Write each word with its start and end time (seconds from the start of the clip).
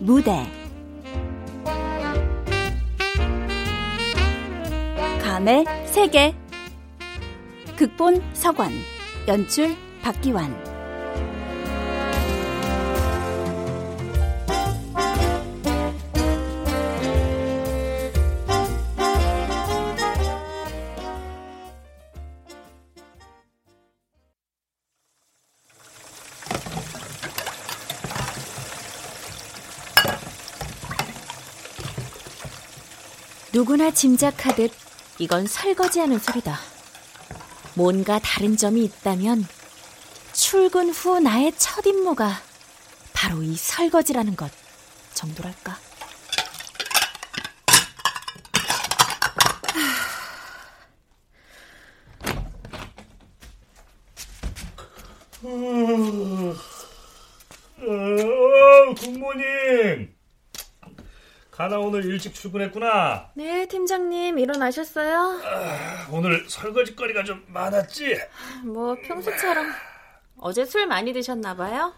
무대. 0.00 0.46
감의 5.22 5.64
세계. 5.86 6.34
극본 7.76 8.22
서관. 8.32 8.70
연출 9.26 9.76
박기환 10.02 10.67
누구나 33.58 33.90
짐작하듯 33.90 34.70
이건 35.18 35.48
설거지하는 35.48 36.20
소리다. 36.20 36.60
뭔가 37.74 38.20
다른 38.20 38.56
점이 38.56 38.84
있다면 38.84 39.44
출근 40.32 40.90
후 40.90 41.18
나의 41.18 41.52
첫 41.58 41.84
임무가 41.84 42.40
바로 43.12 43.42
이 43.42 43.56
설거지라는 43.56 44.36
것 44.36 44.52
정도랄까. 45.12 45.76
어, 55.42 56.54
굿모닝. 58.94 60.16
가나 61.58 61.76
오늘 61.76 62.04
일찍 62.04 62.34
출근했구나. 62.34 63.32
네, 63.34 63.66
팀장님 63.66 64.38
일어나셨어요? 64.38 65.40
아, 65.44 66.08
오늘 66.12 66.48
설거지거리가 66.48 67.24
좀 67.24 67.44
많았지? 67.48 68.16
뭐 68.62 68.94
평소처럼 68.94 69.66
어제 70.36 70.64
술 70.64 70.86
많이 70.86 71.12
드셨나 71.12 71.56
봐요? 71.56 71.92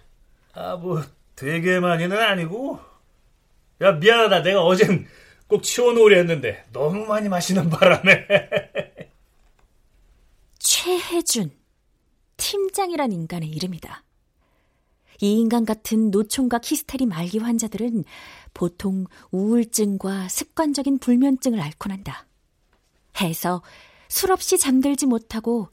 아, 0.55 0.77
뭐 0.77 1.03
되게 1.37 1.79
많이는 1.79 2.17
아니고. 2.17 2.81
야, 3.83 3.93
미안하다. 3.93 4.41
내가 4.45 4.65
어젠 4.65 5.07
꼭 5.47 5.63
치워놓으려 5.63 6.17
했는데 6.17 6.65
너무 6.73 7.05
많이 7.05 7.29
마시는 7.29 7.69
바람에. 7.69 8.27
최혜준 10.59 11.51
팀장이란 12.39 13.13
인간의 13.13 13.51
이름이다. 13.51 14.05
이 15.21 15.39
인간 15.39 15.65
같은 15.65 16.11
노총각 16.11 16.71
히스테리 16.71 17.07
말기 17.07 17.39
환자들은 17.39 18.05
보통 18.55 19.07
우울증과 19.31 20.29
습관적인 20.29 20.99
불면증을 20.99 21.61
앓고 21.61 21.89
난다. 21.89 22.27
해서 23.21 23.63
술 24.09 24.33
없이 24.33 24.59
잠들지 24.59 25.07
못하고 25.07 25.69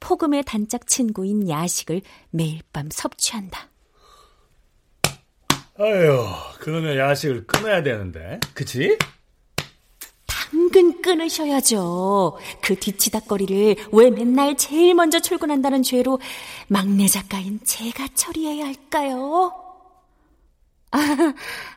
폭음의 0.00 0.44
단짝 0.44 0.86
친구인 0.86 1.48
야식을 1.48 2.02
매일 2.30 2.60
밤 2.72 2.88
섭취한다. 2.90 3.68
아유, 5.78 6.26
그러면 6.60 6.96
야식을 6.96 7.46
끊어야 7.46 7.82
되는데, 7.82 8.38
그치? 8.54 8.98
당근 10.72 11.02
끊으셔야죠. 11.02 12.38
그 12.62 12.74
뒤치다거리를 12.76 13.76
왜 13.92 14.10
맨날 14.10 14.56
제일 14.56 14.94
먼저 14.94 15.20
출근한다는 15.20 15.82
죄로 15.82 16.18
막내 16.66 17.06
작가인 17.08 17.60
제가 17.62 18.08
처리해야 18.14 18.64
할까요? 18.64 19.52
아, 20.90 20.98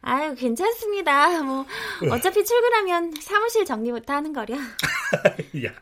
아유, 0.01 0.34
괜찮습니다. 0.35 1.44
뭐, 1.44 1.66
어차피 2.09 2.45
출근하면 2.45 3.13
사무실 3.19 3.66
정리부터 3.66 4.13
하는 4.13 4.31
거려. 4.31 4.55
야, 5.66 5.73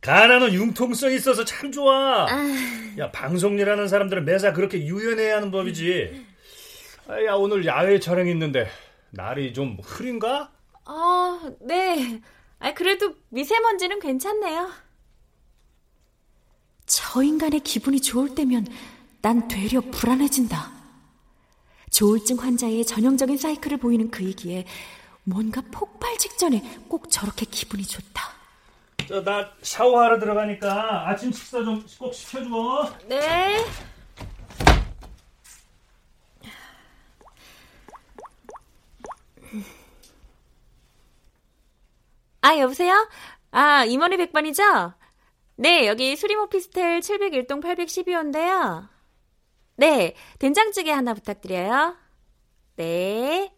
가나는 0.00 0.52
융통성이 0.52 1.14
있어서 1.14 1.44
참 1.44 1.70
좋아. 1.70 2.26
아... 2.28 2.54
야, 2.98 3.12
방송일하는 3.12 3.86
사람들은 3.86 4.24
매사 4.24 4.52
그렇게 4.52 4.84
유연해야 4.86 5.36
하는 5.36 5.52
법이지. 5.52 6.26
아, 7.06 7.24
야, 7.26 7.34
오늘 7.34 7.64
야외 7.64 8.00
촬영 8.00 8.26
있는데, 8.26 8.68
날이 9.10 9.52
좀 9.52 9.78
흐린가? 9.84 10.50
아, 10.86 11.40
네. 11.60 12.20
아, 12.60 12.72
그래도 12.74 13.14
미세먼지는 13.30 14.00
괜찮네요. 14.00 14.70
저 16.86 17.22
인간의 17.22 17.60
기분이 17.60 18.00
좋을 18.00 18.34
때면 18.34 18.66
난 19.22 19.48
되려 19.48 19.80
불안해진다. 19.80 20.72
조울증 21.90 22.36
환자의 22.38 22.84
전형적인 22.84 23.36
사이클을 23.36 23.78
보이는 23.78 24.10
그이기에 24.10 24.64
뭔가 25.24 25.60
폭발 25.70 26.16
직전에 26.18 26.62
꼭 26.88 27.10
저렇게 27.10 27.46
기분이 27.46 27.84
좋다. 27.84 28.30
저, 29.08 29.22
나 29.24 29.50
샤워하러 29.62 30.18
들어가니까 30.20 31.08
아침 31.08 31.32
식사 31.32 31.62
좀 31.64 31.84
꼭 31.98 32.14
시켜줘. 32.14 32.94
네. 33.08 33.64
아, 42.42 42.56
여보세요? 42.58 43.08
아, 43.50 43.84
임원의 43.84 44.18
백반이죠? 44.18 44.94
네, 45.56 45.86
여기 45.86 46.16
수림 46.16 46.40
오피스텔 46.40 47.00
701동 47.00 47.62
812호인데요. 47.62 48.88
네, 49.76 50.14
된장찌개 50.38 50.90
하나 50.90 51.12
부탁드려요. 51.12 51.96
네. 52.76 53.52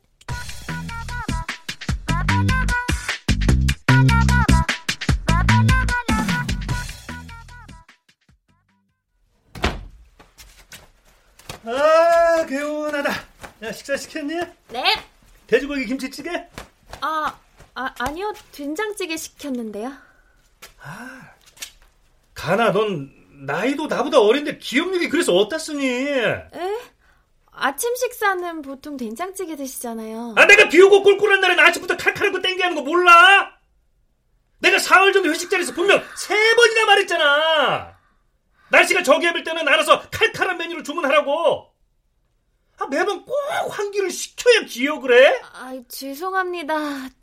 아, 11.64 12.46
개운하다. 12.46 13.10
야, 13.62 13.72
식사 13.72 13.96
시켰니? 13.96 14.34
네. 14.70 14.82
돼지고기 15.46 15.86
김치찌개? 15.86 16.48
아, 17.00 17.38
아 17.74 17.94
아니요. 17.98 18.32
된장찌개 18.52 19.16
시켰는데요. 19.16 19.92
아, 20.80 21.30
가나, 22.34 22.70
넌 22.72 23.10
나이도 23.46 23.86
나보다 23.86 24.20
어린데 24.20 24.58
기억력이 24.58 25.08
그래서 25.08 25.32
쓰니? 25.58 25.86
에? 25.86 26.48
아침 27.50 27.94
식사는 27.96 28.62
보통 28.62 28.96
된장찌개 28.96 29.56
드시잖아요. 29.56 30.34
아, 30.36 30.46
내가 30.46 30.68
비 30.68 30.80
오고 30.80 31.02
꿀꿀한 31.02 31.40
날에 31.40 31.60
아침부터 31.60 31.96
칼칼하고 31.96 32.40
땡기하는 32.40 32.76
거 32.76 32.82
몰라? 32.82 33.52
내가 34.58 34.78
사흘 34.78 35.12
전에 35.12 35.28
회식 35.28 35.50
자리에서 35.50 35.72
분명 35.72 36.02
세 36.16 36.34
번이나 36.54 36.86
말했잖아. 36.86 37.96
날씨가 38.70 39.02
저기압일 39.02 39.44
때는 39.44 39.66
알아서 39.68 40.08
칼칼한 40.10 40.56
메뉴를 40.56 40.84
주문하라고. 40.84 41.72
아, 42.78 42.86
매번 42.86 43.24
꼭 43.24 43.34
환기를 43.70 44.10
시켜야 44.10 44.62
기억을 44.66 45.12
해? 45.12 45.40
아, 45.52 45.74
죄송합니다. 45.88 46.74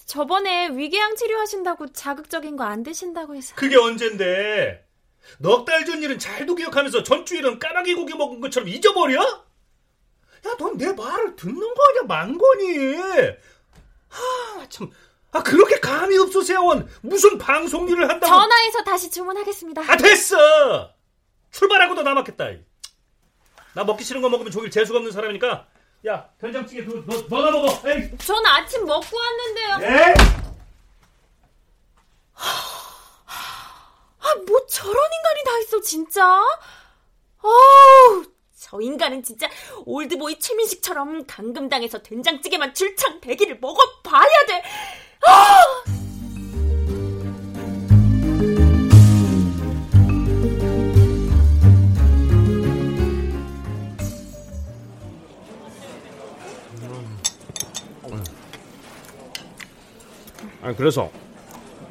저번에 0.09 0.69
위궤양 0.69 1.15
치료하신다고 1.15 1.93
자극적인 1.93 2.57
거 2.57 2.63
안 2.63 2.81
드신다고 2.81 3.35
해서. 3.35 3.53
그게 3.55 3.77
언젠데? 3.77 4.83
넉 5.37 5.65
달 5.65 5.85
전 5.85 6.01
일은 6.01 6.17
잘도 6.17 6.55
기억하면서 6.55 7.03
전주일은 7.03 7.59
까마귀 7.59 7.93
고기 7.93 8.15
먹은 8.15 8.41
것처럼 8.41 8.69
잊어버려? 8.69 9.21
야, 9.21 10.55
넌 10.57 10.77
내 10.77 10.91
말을 10.93 11.35
듣는 11.35 11.59
거 11.59 11.83
아니야, 11.89 12.01
망건이. 12.07 12.95
아, 14.09 14.65
참. 14.69 14.89
아, 15.31 15.43
그렇게 15.43 15.79
감이 15.79 16.17
없어, 16.17 16.41
세원. 16.41 16.89
무슨 17.03 17.37
방송 17.37 17.87
일을 17.87 18.09
한다고. 18.09 18.25
전화해서 18.33 18.83
다시 18.83 19.11
주문하겠습니다. 19.11 19.83
아, 19.87 19.95
됐어! 19.95 20.91
출발하고도 21.51 22.01
남았겠다. 22.01 22.49
나 23.75 23.83
먹기 23.83 24.03
싫은 24.03 24.23
거 24.23 24.29
먹으면 24.29 24.51
종일 24.51 24.71
재수가 24.71 24.97
없는 24.97 25.11
사람이니까. 25.11 25.67
야, 26.07 26.29
된장찌개 26.39 26.85
그, 26.85 27.03
너, 27.05 27.21
너나 27.27 27.51
먹어. 27.51 27.89
에이. 27.89 28.09
전 28.19 28.45
아침 28.45 28.85
먹고 28.85 29.17
왔는데요. 29.17 29.79
예? 29.81 30.13
아, 32.35 34.35
뭐 34.47 34.65
저런 34.67 34.95
인간이 34.95 35.43
다 35.43 35.57
있어, 35.59 35.81
진짜? 35.81 36.41
어우, 37.41 38.23
저 38.57 38.79
인간은 38.79 39.23
진짜 39.23 39.49
올드보이 39.85 40.39
최민식처럼 40.39 41.25
강금당에서 41.27 42.01
된장찌개만 42.01 42.73
줄창 42.73 43.19
대기를 43.19 43.59
먹어봐야 43.59 44.45
돼. 44.47 44.63
아! 45.27 45.98
아니 60.69 60.77
그래서 60.77 61.09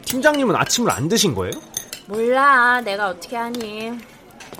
팀장님은 0.05 0.55
아침을 0.55 0.89
안 0.93 1.09
드신 1.09 1.35
거예요? 1.35 1.51
몰라 2.07 2.81
내가 2.81 3.09
어떻게 3.09 3.35
하니 3.37 3.91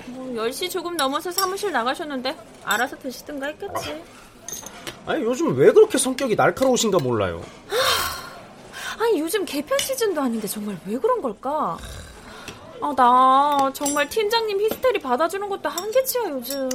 뭐 0.07 0.27
10시 0.45 0.69
조금 0.69 0.97
넘어서 0.97 1.31
사무실 1.31 1.71
나가셨는데 1.71 2.35
알아서 2.65 2.97
드시든가 2.97 3.47
했겠지 3.47 4.03
아니 5.05 5.23
요즘 5.23 5.55
왜 5.57 5.71
그렇게 5.71 5.97
성격이 5.97 6.35
날카로우신가 6.35 6.97
몰라요. 6.99 7.41
아니 8.99 9.21
요즘 9.21 9.45
개편 9.45 9.79
시즌도 9.79 10.21
아닌데 10.21 10.47
정말 10.49 10.77
왜 10.85 10.97
그런 10.97 11.21
걸까? 11.21 11.77
아 12.81 12.93
나 12.95 13.71
정말 13.73 14.07
팀장님 14.09 14.59
히스테리 14.61 14.99
받아주는 14.99 15.47
것도 15.47 15.69
한계치야 15.69 16.29
요즘. 16.29 16.69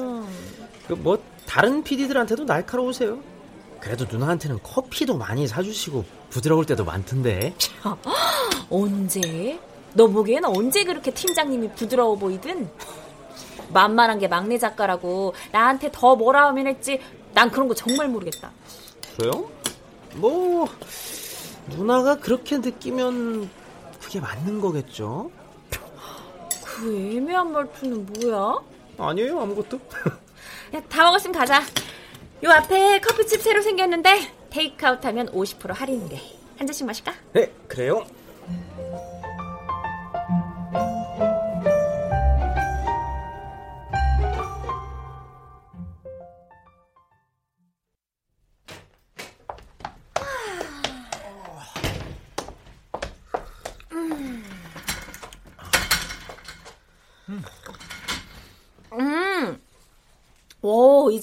그 0.88 0.94
뭐 0.94 1.18
다른 1.46 1.82
PD들한테도 1.84 2.44
날카로우세요. 2.44 3.18
그래도 3.84 4.06
누나한테는 4.10 4.60
커피도 4.62 5.18
많이 5.18 5.46
사주시고 5.46 6.06
부드러울 6.30 6.64
때도 6.64 6.86
많던데. 6.86 7.54
언제? 8.70 9.60
너 9.92 10.06
보기엔 10.06 10.46
언제 10.46 10.84
그렇게 10.84 11.12
팀장님이 11.12 11.70
부드러워 11.74 12.16
보이든? 12.16 12.70
만만한 13.68 14.18
게 14.18 14.26
막내 14.26 14.56
작가라고 14.56 15.34
나한테 15.52 15.90
더 15.92 16.16
뭐라 16.16 16.46
하면 16.48 16.66
했지. 16.66 16.98
난 17.34 17.50
그런 17.50 17.68
거 17.68 17.74
정말 17.74 18.08
모르겠다. 18.08 18.50
그래요? 19.18 19.50
뭐 20.14 20.66
누나가 21.76 22.16
그렇게 22.16 22.56
느끼면 22.56 23.50
그게 24.00 24.18
맞는 24.18 24.62
거겠죠? 24.62 25.30
그 26.64 27.12
애매한 27.16 27.52
말투는 27.52 28.06
뭐야? 28.06 28.60
아니에요 28.96 29.42
아무것도. 29.42 29.78
야, 30.74 30.80
다 30.88 31.04
먹었으면 31.04 31.38
가자. 31.38 31.60
요 32.44 32.50
앞에 32.50 33.00
커피집 33.00 33.40
새로 33.40 33.62
생겼는데 33.62 34.30
테이크아웃 34.50 35.02
하면 35.06 35.28
50% 35.32 35.72
할인이래. 35.72 36.20
한 36.58 36.66
잔씩 36.66 36.86
마실까? 36.86 37.14
네 37.32 37.50
그래요. 37.66 38.06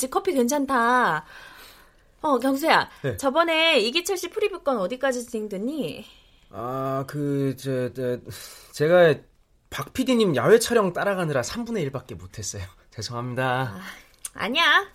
집 0.01 0.09
커피 0.09 0.33
괜찮다. 0.33 1.23
어, 2.21 2.39
경수야. 2.39 2.89
네. 3.03 3.17
저번에 3.17 3.79
이기철 3.79 4.17
씨 4.17 4.29
프리뷰 4.29 4.63
건 4.63 4.79
어디까지 4.79 5.27
진행됐니? 5.27 6.05
아, 6.49 7.05
그, 7.07 7.55
저, 7.55 7.93
저, 7.93 8.17
제가 8.71 9.15
박 9.69 9.93
PD님 9.93 10.35
야외 10.35 10.57
촬영 10.59 10.91
따라가느라 10.91 11.41
3분의 11.41 11.89
1밖에 11.91 12.15
못했어요. 12.15 12.63
죄송합니다. 12.91 13.79
아 14.33 14.47
니야. 14.49 14.87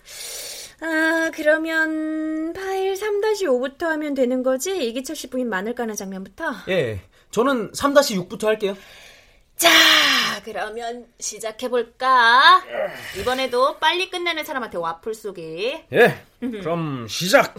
아, 0.81 1.31
그러면 1.33 2.53
파일 2.53 2.93
3-5부터 2.93 3.83
하면 3.83 4.13
되는 4.13 4.43
거지? 4.43 4.77
이기철 4.89 5.15
씨 5.15 5.29
부인 5.29 5.49
마늘 5.49 5.73
까는 5.73 5.95
장면부터? 5.95 6.53
예, 6.69 7.01
저는 7.31 7.71
3-6부터 7.71 8.45
할게요. 8.45 8.75
자, 9.55 9.69
그러면 10.47 11.05
시작해볼까? 11.19 12.63
이번에도 13.19 13.77
빨리 13.79 14.09
끝내는 14.09 14.45
사람한테 14.45 14.77
와플 14.77 15.13
쏘기. 15.13 15.83
예, 15.91 16.23
그럼 16.39 17.05
시작! 17.09 17.53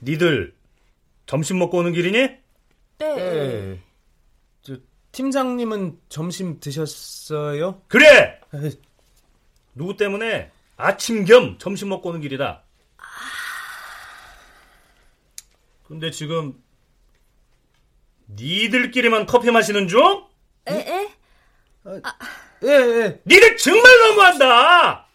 니들 0.00 0.54
점심 1.26 1.58
먹고 1.58 1.76
오는 1.76 1.92
길이니? 1.92 2.18
네. 2.18 2.40
예. 3.18 3.78
저, 4.62 4.78
팀장님은 5.12 6.00
점심 6.08 6.60
드셨어요? 6.60 7.82
그래! 7.88 8.40
에이, 8.54 8.80
누구 9.74 9.98
때문에 9.98 10.50
아침 10.78 11.26
겸 11.26 11.58
점심 11.58 11.90
먹고 11.90 12.08
오는 12.08 12.22
길이다. 12.22 12.61
근데 15.92 16.10
지금 16.10 16.54
니들끼리만 18.30 19.26
커피 19.26 19.50
마시는 19.50 19.88
중? 19.88 20.26
에, 20.66 20.72
에? 20.72 21.12
예, 22.64 22.68
예. 22.68 23.20
니들 23.26 23.58
정말 23.58 23.84
너무한다! 23.98 25.06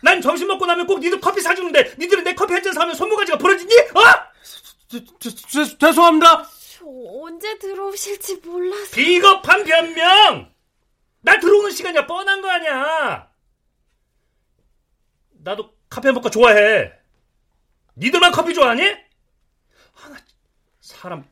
난 0.00 0.22
점심 0.22 0.46
먹고 0.48 0.64
나면 0.64 0.86
꼭 0.86 1.00
니들 1.00 1.20
커피 1.20 1.42
사주는데 1.42 1.96
니들은 1.98 2.24
내 2.24 2.34
커피 2.34 2.54
한 2.54 2.62
잔 2.62 2.72
사면 2.72 2.94
손모가지가 2.94 3.36
부러지니? 3.36 3.74
어? 3.74 4.00
저, 4.88 5.00
저, 5.18 5.30
저, 5.30 5.76
죄송합니다! 5.76 6.44
저 6.78 6.84
언제 7.22 7.58
들어오실지 7.58 8.36
몰라서. 8.42 8.90
비겁한 8.96 9.64
변명! 9.64 10.50
나 11.20 11.38
들어오는 11.38 11.70
시간이야 11.70 12.06
뻔한 12.06 12.40
거 12.40 12.48
아니야. 12.48 13.28
나도 15.42 15.74
카페 15.90 16.10
모카 16.10 16.30
좋아해. 16.30 16.90
니들만 17.98 18.32
커피 18.32 18.54
좋아하니? 18.54 19.03
아, 21.04 21.08
나 21.08 21.10
사람 21.10 21.24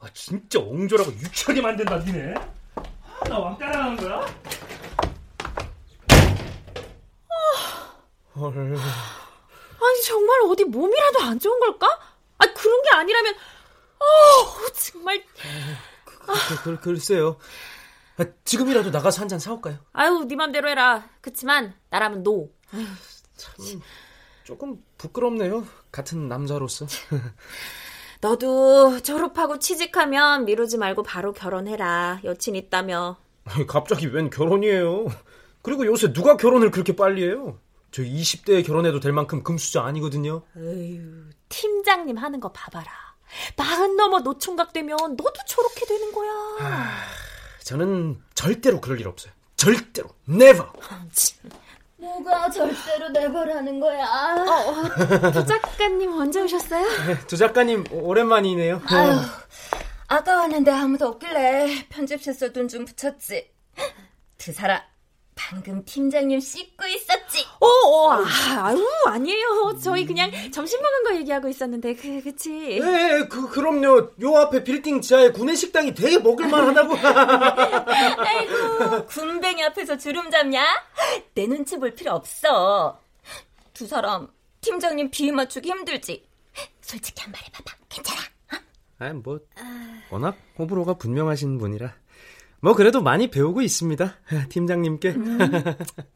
아, 0.00 0.08
진짜 0.12 0.58
옹졸하고 0.58 1.12
유치하게 1.12 1.60
만든다 1.60 1.98
니네. 1.98 2.34
아, 2.74 3.28
나 3.28 3.38
왕따라하는 3.38 3.96
거야? 3.96 4.26
헐. 8.34 8.56
아니, 8.58 10.02
정말 10.04 10.40
어디 10.46 10.64
몸이라도 10.64 11.20
안 11.20 11.38
좋은 11.38 11.60
걸까? 11.60 11.86
아, 12.38 12.46
그런 12.52 12.82
게 12.82 12.88
아니라면, 12.94 13.34
어, 13.34 14.72
정말. 14.74 15.22
그, 16.16 16.62
그, 16.64 16.80
글쎄요. 16.80 17.36
아, 18.16 18.24
지금이라도 18.44 18.90
나가서 18.90 19.20
한 19.20 19.28
잔 19.28 19.38
사올까요? 19.38 19.78
아유, 19.92 20.24
네 20.26 20.34
맘대로 20.34 20.68
해라. 20.68 21.08
그치만, 21.20 21.74
나라면 21.90 22.22
노. 22.24 22.50
참, 23.36 23.54
조금 24.44 24.82
부끄럽네요. 24.98 25.64
같은 25.92 26.28
남자로서. 26.28 26.86
너도 28.22 29.02
졸업하고 29.02 29.58
취직하면 29.58 30.44
미루지 30.44 30.78
말고 30.78 31.02
바로 31.02 31.32
결혼해라. 31.32 32.20
여친 32.22 32.54
있다며. 32.54 33.16
갑자기 33.66 34.06
웬 34.06 34.30
결혼이에요? 34.30 35.08
그리고 35.60 35.84
요새 35.86 36.12
누가 36.12 36.36
결혼을 36.36 36.70
그렇게 36.70 36.94
빨리 36.94 37.24
해요? 37.24 37.58
저 37.90 38.02
20대에 38.02 38.64
결혼해도 38.64 39.00
될 39.00 39.12
만큼 39.12 39.42
금수저 39.42 39.80
아니거든요. 39.80 40.42
에휴, 40.56 41.24
팀장님 41.48 42.16
하는 42.16 42.38
거 42.38 42.52
봐봐라. 42.52 42.86
마흔 43.56 43.96
넘어 43.96 44.20
노총각 44.20 44.72
되면 44.72 44.96
너도 44.96 45.32
저렇게 45.48 45.84
되는 45.86 46.12
거야. 46.12 46.30
저는 47.64 48.22
절대로 48.34 48.80
그럴 48.80 49.00
일 49.00 49.08
없어요. 49.08 49.32
절대로. 49.56 50.10
never. 50.28 50.68
뭐가 52.02 52.50
절대로 52.50 53.08
내버라는 53.10 53.78
거야. 53.78 54.04
어, 54.04 54.70
어, 54.70 55.30
두 55.30 55.46
작가님 55.46 56.12
언제 56.12 56.40
오셨어요? 56.40 56.84
두 57.28 57.36
작가님 57.36 57.84
오랜만이네요. 57.92 58.82
아유, 58.86 59.12
아까 60.08 60.36
왔는데 60.38 60.70
아무도 60.72 61.06
없길래 61.06 61.86
편집실서 61.88 62.48
눈좀 62.48 62.86
붙였지. 62.86 63.52
드사라, 64.36 64.82
방금 65.50 65.84
팀장님 65.84 66.40
씻고 66.40 66.86
있었지. 66.86 67.44
어, 67.60 67.66
어, 67.66 68.12
아, 68.12 68.24
아유, 68.66 68.86
아니에요. 69.06 69.78
저희 69.82 70.04
그냥 70.06 70.30
점심 70.50 70.80
먹은 70.80 71.02
거 71.04 71.14
얘기하고 71.16 71.48
있었는데, 71.48 71.94
그, 71.94 72.22
그치. 72.22 72.50
네, 72.80 73.26
그, 73.28 73.48
그럼요. 73.48 74.10
요 74.22 74.36
앞에 74.36 74.62
빌딩 74.64 75.00
지하에 75.00 75.30
구내식당이 75.32 75.94
되게 75.94 76.18
먹을만 76.18 76.68
하다고. 76.68 76.94
아이고, 78.26 79.06
군뱅이 79.06 79.62
앞에서 79.64 79.96
주름 79.98 80.30
잡냐? 80.30 80.64
내 81.34 81.46
눈치 81.46 81.76
볼 81.78 81.94
필요 81.94 82.12
없어. 82.12 82.98
두 83.72 83.86
사람, 83.86 84.28
팀장님 84.60 85.10
비위 85.10 85.32
맞추기 85.32 85.68
힘들지? 85.68 86.24
솔직히 86.80 87.22
한 87.22 87.32
말 87.32 87.40
해봐봐. 87.46 87.76
괜찮아? 87.88 88.20
아, 88.98 89.12
뭐, 89.14 89.40
워낙 90.10 90.36
호불호가 90.58 90.94
분명하신 90.94 91.58
분이라. 91.58 91.92
뭐, 92.62 92.74
그래도 92.74 93.02
많이 93.02 93.28
배우고 93.28 93.60
있습니다. 93.60 94.14
팀장님께. 94.48 95.16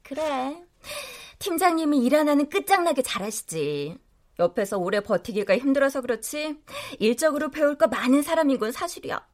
그래. 0.04 0.62
팀장님이 1.40 1.98
일 2.04 2.14
하나는 2.14 2.48
끝장나게 2.48 3.02
잘하시지. 3.02 3.98
옆에서 4.38 4.78
오래 4.78 5.00
버티기가 5.00 5.58
힘들어서 5.58 6.02
그렇지 6.02 6.56
일적으로 7.00 7.50
배울 7.50 7.76
거 7.76 7.88
많은 7.88 8.22
사람인 8.22 8.58
건 8.58 8.70
사실이야. 8.70 9.26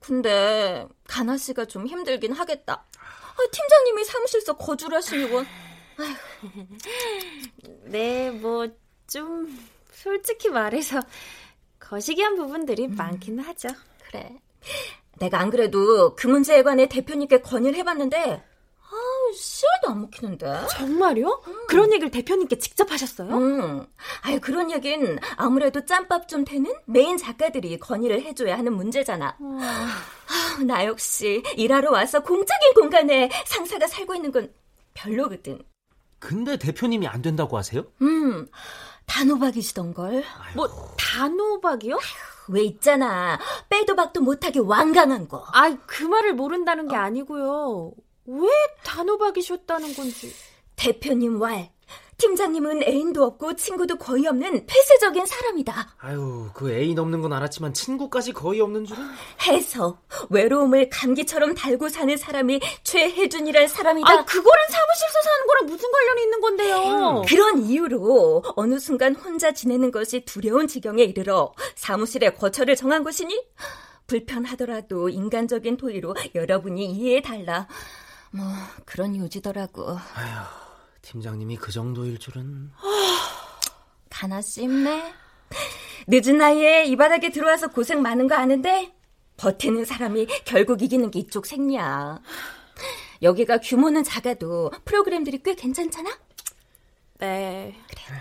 근데 0.00 0.86
가나 1.06 1.36
씨가 1.36 1.66
좀 1.66 1.86
힘들긴 1.86 2.32
하겠다. 2.32 2.72
아, 2.72 3.36
팀장님이 3.52 4.04
사무실서 4.04 4.56
거주하시니 4.56 5.30
건 5.30 5.46
네, 7.84 8.30
뭐, 8.30 8.66
좀, 9.06 9.58
솔직히 9.92 10.48
말해서, 10.48 11.00
거시기한 11.78 12.34
부분들이 12.36 12.88
많긴 12.88 13.40
하죠. 13.40 13.68
그래. 14.10 14.38
내가 15.18 15.38
안 15.40 15.50
그래도 15.50 16.14
그 16.14 16.26
문제에 16.26 16.62
관해 16.62 16.88
대표님께 16.88 17.40
건의를 17.40 17.78
해봤는데 17.78 18.42
아, 18.94 19.32
씨알도 19.34 19.88
안 19.88 20.00
먹히는데. 20.02 20.66
정말요? 20.70 21.42
음. 21.48 21.66
그런 21.66 21.92
얘기를 21.92 22.10
대표님께 22.10 22.58
직접 22.58 22.92
하셨어요? 22.92 23.34
음. 23.36 23.86
아유, 24.22 24.38
그런 24.40 24.70
얘긴 24.70 25.18
아무래도 25.36 25.84
짬밥 25.84 26.28
좀 26.28 26.44
되는 26.44 26.72
메인 26.86 27.16
작가들이 27.16 27.78
건의를 27.78 28.22
해줘야 28.22 28.56
하는 28.56 28.74
문제잖아. 28.74 29.36
음. 29.40 29.58
아, 29.60 30.62
나 30.64 30.84
역시 30.84 31.42
일하러 31.56 31.90
와서 31.90 32.20
공적인 32.20 32.74
공간에 32.74 33.30
상사가 33.46 33.86
살고 33.86 34.14
있는 34.14 34.30
건 34.30 34.52
별로거든. 34.94 35.60
근데 36.20 36.56
대표님이 36.56 37.06
안 37.08 37.20
된다고 37.20 37.56
하세요? 37.58 37.84
음, 38.00 38.46
단호박이시던걸. 39.06 40.24
뭐, 40.54 40.68
단호박이요? 40.96 41.98
왜 42.48 42.62
있잖아. 42.62 43.38
빼도 43.68 43.96
박도 43.96 44.20
못하게 44.20 44.60
완강한 44.60 45.28
거. 45.28 45.44
아, 45.52 45.76
그 45.86 46.02
말을 46.04 46.34
모른다는 46.34 46.88
게 46.88 46.96
어. 46.96 47.00
아니고요. 47.00 47.92
왜 48.26 48.48
단호박이셨다는 48.84 49.94
건지. 49.94 50.32
대표님 50.76 51.40
왈. 51.40 51.70
팀장님은 52.18 52.82
애인도 52.84 53.24
없고 53.24 53.54
친구도 53.56 53.96
거의 53.96 54.26
없는 54.26 54.66
폐쇄적인 54.66 55.26
사람이다. 55.26 55.96
아유, 55.98 56.48
그 56.54 56.70
애인 56.72 56.98
없는 56.98 57.20
건 57.20 57.32
알았지만 57.32 57.74
친구까지 57.74 58.32
거의 58.32 58.60
없는 58.60 58.84
줄은? 58.84 59.02
해서 59.46 59.98
외로움을 60.30 60.90
감기처럼 60.90 61.54
달고 61.54 61.88
사는 61.88 62.16
사람이 62.16 62.60
최혜준이란 62.82 63.68
사람이다. 63.68 64.08
아, 64.10 64.24
그거랑 64.24 64.64
사무실에서 64.70 65.22
사는 65.22 65.46
거랑 65.46 65.66
무슨 65.66 65.90
관련이 65.90 66.22
있는 66.22 66.40
건데요? 66.40 66.76
음, 67.20 67.22
그런 67.26 67.62
이유로 67.62 68.42
어느 68.56 68.78
순간 68.78 69.14
혼자 69.14 69.52
지내는 69.52 69.90
것이 69.90 70.24
두려운 70.24 70.66
지경에 70.68 71.02
이르러 71.02 71.52
사무실에 71.74 72.30
거처를 72.30 72.76
정한 72.76 73.02
것이니 73.02 73.44
불편하더라도 74.06 75.08
인간적인 75.08 75.76
토의로 75.76 76.14
여러분이 76.34 76.84
이해해 76.86 77.22
달라. 77.22 77.66
뭐 78.30 78.44
그런 78.84 79.16
요지더라고. 79.16 79.88
아휴. 79.90 80.63
팀장님이 81.04 81.56
그 81.56 81.70
정도일 81.70 82.18
줄은. 82.18 82.72
가나 84.10 84.40
씹네. 84.40 85.12
늦은 86.08 86.38
나이에 86.38 86.84
이 86.84 86.96
바닥에 86.96 87.30
들어와서 87.30 87.68
고생 87.68 88.02
많은 88.02 88.26
거 88.26 88.34
아는데 88.34 88.92
버티는 89.36 89.84
사람이 89.84 90.26
결국 90.44 90.82
이기는 90.82 91.10
게 91.10 91.20
이쪽 91.20 91.46
생리야. 91.46 92.20
여기가 93.22 93.58
규모는 93.58 94.02
작아도 94.02 94.70
프로그램들이 94.84 95.42
꽤 95.42 95.54
괜찮잖아? 95.54 96.10
네. 97.18 97.74
그래. 97.88 98.20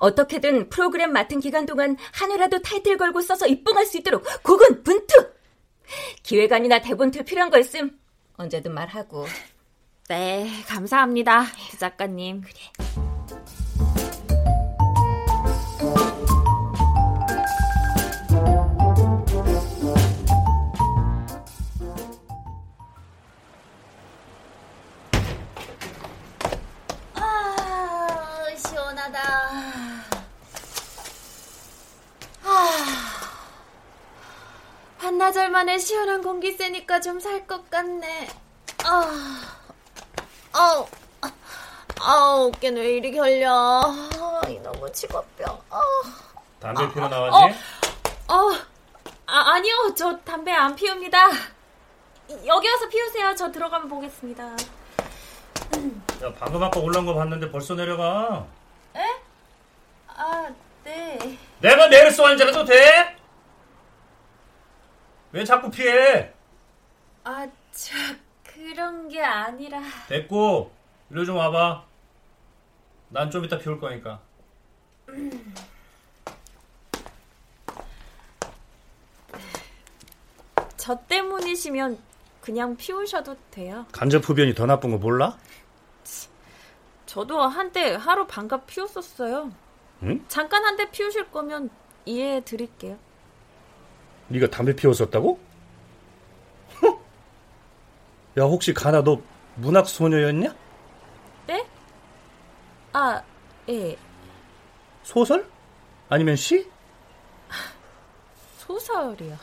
어떻게든 0.00 0.68
프로그램 0.68 1.12
맡은 1.12 1.40
기간 1.40 1.66
동안 1.66 1.96
한 2.12 2.30
회라도 2.30 2.60
타이틀 2.62 2.96
걸고 2.96 3.20
써서 3.20 3.46
입봉할 3.46 3.86
수 3.86 3.98
있도록 3.98 4.24
고군 4.42 4.82
분투! 4.82 5.32
기획안이나 6.22 6.80
대본 6.80 7.10
틀 7.10 7.24
필요한 7.24 7.50
거 7.50 7.58
있음 7.58 7.98
언제든 8.36 8.72
말하고. 8.72 9.26
네, 10.08 10.48
감사합니다. 10.66 11.44
부 11.70 11.78
작가님. 11.78 12.40
그래. 12.42 12.54
아, 27.14 28.46
시원하다. 28.56 29.18
아, 32.44 32.74
반나절 34.98 35.50
만에 35.50 35.78
시원한 35.78 36.22
공기 36.22 36.52
쐬니까 36.52 37.00
좀 37.00 37.18
살 37.20 37.46
것 37.46 37.68
같네. 37.70 38.28
아. 38.84 39.57
아우, 40.58 40.86
아우, 42.00 42.48
어깨는 42.48 42.80
왜 42.82 42.96
이리 42.96 43.12
결려. 43.12 43.48
아, 43.52 44.42
너무 44.62 44.90
직업병. 44.92 45.60
아. 45.70 45.80
담배 46.58 46.92
피러 46.92 47.08
나왔니? 47.08 47.54
어, 48.26 48.34
어, 48.34 48.50
아, 49.26 49.52
아니요. 49.54 49.94
저 49.96 50.18
담배 50.18 50.50
안 50.52 50.74
피웁니다. 50.74 51.28
여기 52.44 52.68
와서 52.68 52.88
피우세요. 52.88 53.34
저 53.36 53.52
들어가면 53.52 53.88
보겠습니다. 53.88 54.44
야, 54.50 56.32
방금 56.38 56.62
아까 56.62 56.80
올라온 56.80 57.06
거 57.06 57.14
봤는데 57.14 57.50
벌써 57.52 57.74
내려가. 57.74 58.44
에? 58.96 59.00
아, 60.08 60.48
네. 60.82 61.38
내가 61.60 61.86
내렸어 61.86 62.26
앉아도 62.26 62.64
돼? 62.64 63.16
왜 65.30 65.44
자꾸 65.44 65.70
피해? 65.70 66.32
아, 67.22 67.46
저 67.70 67.94
그런 68.68 69.08
게 69.08 69.22
아니라. 69.22 69.80
됐고, 70.08 70.72
일로 71.10 71.24
좀 71.24 71.36
와봐. 71.36 71.84
난 73.10 73.30
좀 73.30 73.44
이따 73.44 73.56
피울 73.56 73.78
거니까. 73.80 74.20
저 80.76 80.96
때문이시면 81.08 81.98
그냥 82.40 82.76
피우셔도 82.76 83.36
돼요. 83.50 83.86
간접 83.92 84.28
흡연이 84.28 84.54
더 84.54 84.66
나쁜 84.66 84.90
거 84.90 84.98
몰라? 84.98 85.36
저도 87.06 87.40
한때 87.40 87.94
하루 87.94 88.26
반갑 88.26 88.66
피웠었어요. 88.66 89.50
응? 90.02 90.24
잠깐 90.28 90.64
한 90.64 90.76
대 90.76 90.90
피우실 90.90 91.30
거면 91.30 91.70
이해해 92.04 92.42
드릴게요. 92.42 92.96
네가 94.28 94.48
담배 94.50 94.74
피웠었다고? 94.76 95.40
야, 98.38 98.44
혹시 98.44 98.72
가나 98.72 99.02
너 99.02 99.20
문학 99.56 99.88
소녀였냐? 99.88 100.54
네? 101.46 101.66
아, 102.92 103.22
예. 103.68 103.96
소설? 105.02 105.46
아니면 106.08 106.36
시? 106.36 106.66
소설이요. 108.58 109.36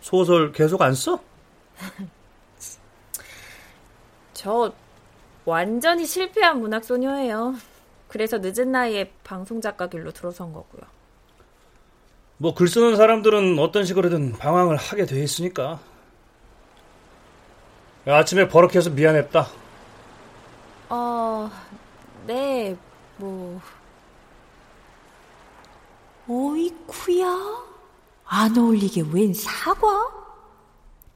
소설 0.00 0.52
계속 0.52 0.80
안 0.82 0.94
써? 0.94 1.20
저 4.34 4.72
완전히 5.44 6.06
실패한 6.06 6.60
문학 6.60 6.84
소녀예요. 6.84 7.54
그래서 8.08 8.38
늦은 8.38 8.72
나이에 8.72 9.12
방송 9.24 9.60
작가 9.60 9.88
길로 9.88 10.10
들어선 10.10 10.52
거고요. 10.52 10.82
뭐 12.38 12.54
글 12.54 12.68
쓰는 12.68 12.96
사람들은 12.96 13.58
어떤 13.58 13.84
식으로든 13.84 14.32
방황을 14.32 14.76
하게 14.76 15.06
돼 15.06 15.22
있으니까 15.22 15.80
아침에 18.06 18.48
버럭해서 18.48 18.90
미안했다. 18.90 19.46
어, 20.88 21.50
네, 22.26 22.76
뭐. 23.16 23.60
어이쿠야? 26.28 27.26
안 28.26 28.56
어울리게 28.58 29.04
웬 29.12 29.32
사과? 29.34 30.08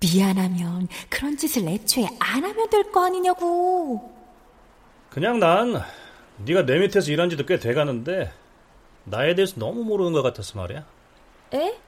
미안하면 0.00 0.88
그런 1.09 1.37
짓을 1.37 1.66
애초에 1.68 2.09
안 2.18 2.44
하면 2.44 2.70
될 2.70 2.90
거 2.90 3.04
아니냐고. 3.04 4.12
그냥 5.11 5.38
난 5.40 5.82
네가 6.38 6.64
내 6.64 6.78
밑에서 6.78 7.11
일한 7.11 7.28
지도 7.28 7.44
꽤 7.44 7.59
돼가는데 7.59 8.32
나에 9.04 9.35
대해서 9.35 9.54
너무 9.59 9.85
모르는 9.85 10.12
것 10.12 10.23
같아서 10.23 10.59
말이야. 10.59 10.85
에? 11.54 11.78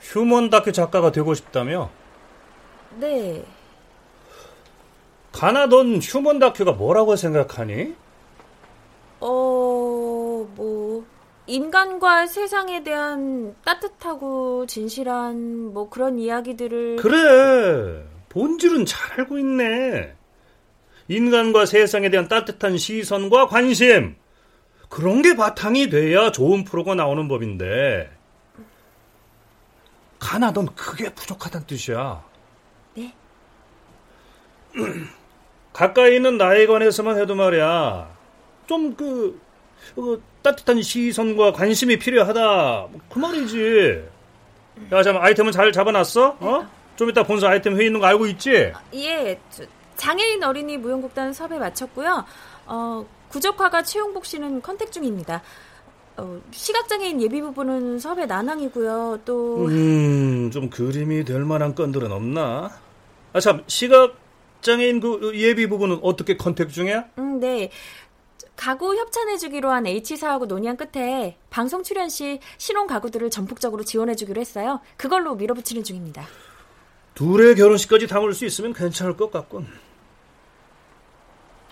휴먼 0.00 0.50
다큐 0.50 0.72
작가가 0.72 1.12
되고 1.12 1.32
싶다며? 1.34 1.90
네. 2.98 3.44
가나 5.32 5.66
넌 5.66 5.96
휴먼 5.96 6.38
다큐가 6.38 6.72
뭐라고 6.72 7.16
생각하니? 7.16 7.94
어, 9.20 9.26
뭐 9.26 11.04
인간과 11.46 12.26
세상에 12.26 12.82
대한 12.82 13.54
따뜻하고 13.64 14.66
진실한 14.66 15.72
뭐 15.72 15.88
그런 15.88 16.18
이야기들을 16.18 16.96
그래. 16.96 18.04
본질은 18.28 18.86
잘 18.86 19.20
알고 19.20 19.38
있네. 19.38 20.14
인간과 21.08 21.66
세상에 21.66 22.10
대한 22.10 22.28
따뜻한 22.28 22.78
시선과 22.78 23.46
관심. 23.48 24.16
그런 24.88 25.22
게 25.22 25.34
바탕이 25.36 25.90
돼야 25.90 26.30
좋은 26.32 26.64
프로가 26.64 26.94
나오는 26.94 27.26
법인데. 27.28 28.10
가나 30.18 30.52
넌 30.52 30.66
그게 30.74 31.12
부족하단 31.12 31.66
뜻이야. 31.66 32.22
가까이 35.72 36.16
있는 36.16 36.36
나에 36.36 36.66
관해서만 36.66 37.18
해도 37.18 37.34
말이야. 37.34 38.08
좀 38.66 38.94
그, 38.94 39.40
그 39.94 40.22
따뜻한 40.42 40.82
시선과 40.82 41.52
관심이 41.52 41.98
필요하다. 41.98 42.88
그 43.08 43.18
말이지. 43.18 44.04
야, 44.92 45.02
잠 45.02 45.16
아이템은 45.16 45.52
잘 45.52 45.72
잡아놨어? 45.72 46.36
어? 46.40 46.68
좀 46.96 47.10
이따 47.10 47.22
본사 47.22 47.48
아이템 47.48 47.76
회의 47.76 47.86
있는 47.86 48.00
거 48.00 48.06
알고 48.06 48.26
있지? 48.26 48.72
예, 48.94 49.40
장애인 49.96 50.42
어린이 50.42 50.76
무용국단 50.76 51.32
섭외 51.32 51.58
마쳤고요. 51.58 52.24
어, 52.66 53.06
구적화가 53.28 53.82
최용복 53.82 54.26
씨는 54.26 54.62
컨택 54.62 54.92
중입니다. 54.92 55.42
어, 56.16 56.40
시각장애인 56.50 57.22
예비 57.22 57.40
부분은 57.40 57.98
섭외 57.98 58.26
난항이고요. 58.26 59.20
또 59.24 59.66
음, 59.66 60.50
좀 60.52 60.68
그림이 60.68 61.24
될 61.24 61.40
만한 61.44 61.74
건들은 61.74 62.12
없나? 62.12 62.70
아, 63.32 63.40
참, 63.40 63.62
시각 63.66 64.14
장애인 64.62 65.00
그 65.00 65.32
예비 65.34 65.66
부부는 65.68 66.00
어떻게 66.02 66.36
컨택 66.36 66.70
중이야? 66.70 67.04
음, 67.18 67.40
네. 67.40 67.70
가구 68.56 68.96
협찬해주기로 68.96 69.70
한 69.70 69.86
H사하고 69.86 70.46
논의한 70.46 70.76
끝에 70.76 71.36
방송 71.50 71.82
출연 71.82 72.08
시 72.08 72.38
신혼 72.58 72.86
가구들을 72.86 73.28
전폭적으로 73.30 73.82
지원해주기로 73.84 74.40
했어요. 74.40 74.80
그걸로 74.96 75.34
밀어붙이는 75.34 75.82
중입니다. 75.82 76.24
둘의 77.14 77.56
결혼식까지 77.56 78.06
담을 78.06 78.32
수 78.34 78.44
있으면 78.46 78.72
괜찮을 78.72 79.16
것 79.16 79.30
같군. 79.30 79.66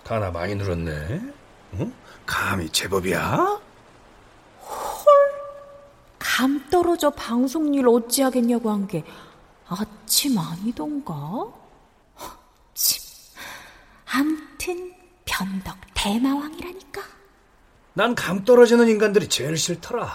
가나 0.05 0.31
많이 0.31 0.55
늘었네. 0.57 1.21
응? 1.75 1.93
감이 2.27 2.69
제법이야? 2.71 3.61
감 6.19 6.65
떨어져 6.71 7.11
방송일 7.11 7.87
어찌하겠냐고 7.89 8.71
한 8.71 8.87
게 8.89 9.05
아침 9.69 10.37
아니던가? 10.39 11.47
침. 14.11 14.21
암튼 14.59 14.95
변덕 15.25 15.77
대마왕이라니까. 15.95 17.03
난 17.95 18.15
감 18.15 18.45
떨어지는 18.45 18.89
인간들이 18.89 19.29
제일 19.29 19.57
싫더라. 19.57 20.11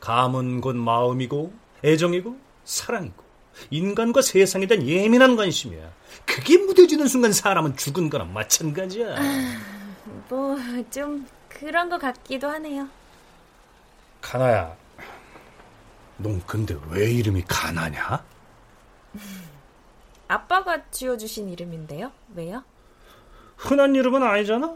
감은 0.00 0.60
곧 0.60 0.76
마음이고 0.76 1.52
애정이고 1.84 2.36
사랑이고 2.64 3.22
인간과 3.70 4.22
세상에 4.22 4.66
대한 4.66 4.86
예민한 4.86 5.36
관심이야. 5.36 5.90
그게 6.26 6.58
무뎌지는 6.58 7.06
순간 7.08 7.32
사람은 7.32 7.76
죽은 7.76 8.08
거나 8.08 8.24
마찬가지야. 8.24 9.16
뭐좀 10.28 11.26
그런 11.48 11.90
것 11.90 11.98
같기도 11.98 12.48
하네요. 12.48 12.88
가나야, 14.22 14.76
넌 16.18 16.40
근데 16.46 16.76
왜 16.88 17.10
이름이 17.10 17.44
가나냐? 17.48 18.24
아빠가 20.28 20.82
지어주신 20.90 21.48
이름인데요. 21.48 22.12
왜요? 22.34 22.62
흔한 23.60 23.94
이름은 23.94 24.22
아니잖아? 24.22 24.74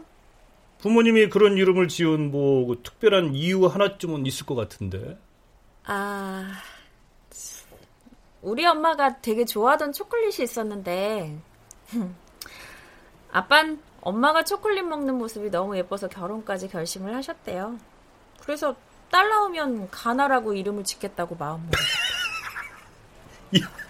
부모님이 0.79 1.29
그런 1.29 1.57
이름을 1.57 1.87
지은 1.87 2.29
뭐그 2.29 2.81
특별한 2.83 3.33
이유 3.33 3.65
하나쯤은 3.65 4.27
있을 4.27 4.45
것 4.45 4.53
같은데. 4.53 5.17
아, 5.85 6.51
우리 8.43 8.65
엄마가 8.65 9.21
되게 9.21 9.43
좋아하던 9.43 9.91
초콜릿이 9.91 10.43
있었는데, 10.43 11.35
아빤 13.31 13.79
엄마가 14.01 14.43
초콜릿 14.43 14.85
먹는 14.85 15.15
모습이 15.15 15.49
너무 15.49 15.75
예뻐서 15.77 16.07
결혼까지 16.07 16.67
결심을 16.67 17.15
하셨대요. 17.15 17.79
그래서 18.39 18.75
딸 19.09 19.27
나오면 19.29 19.89
가나라고 19.89 20.53
이름을 20.53 20.83
짓겠다고 20.83 21.35
마음 21.37 21.65
먹었어요. 21.65 22.05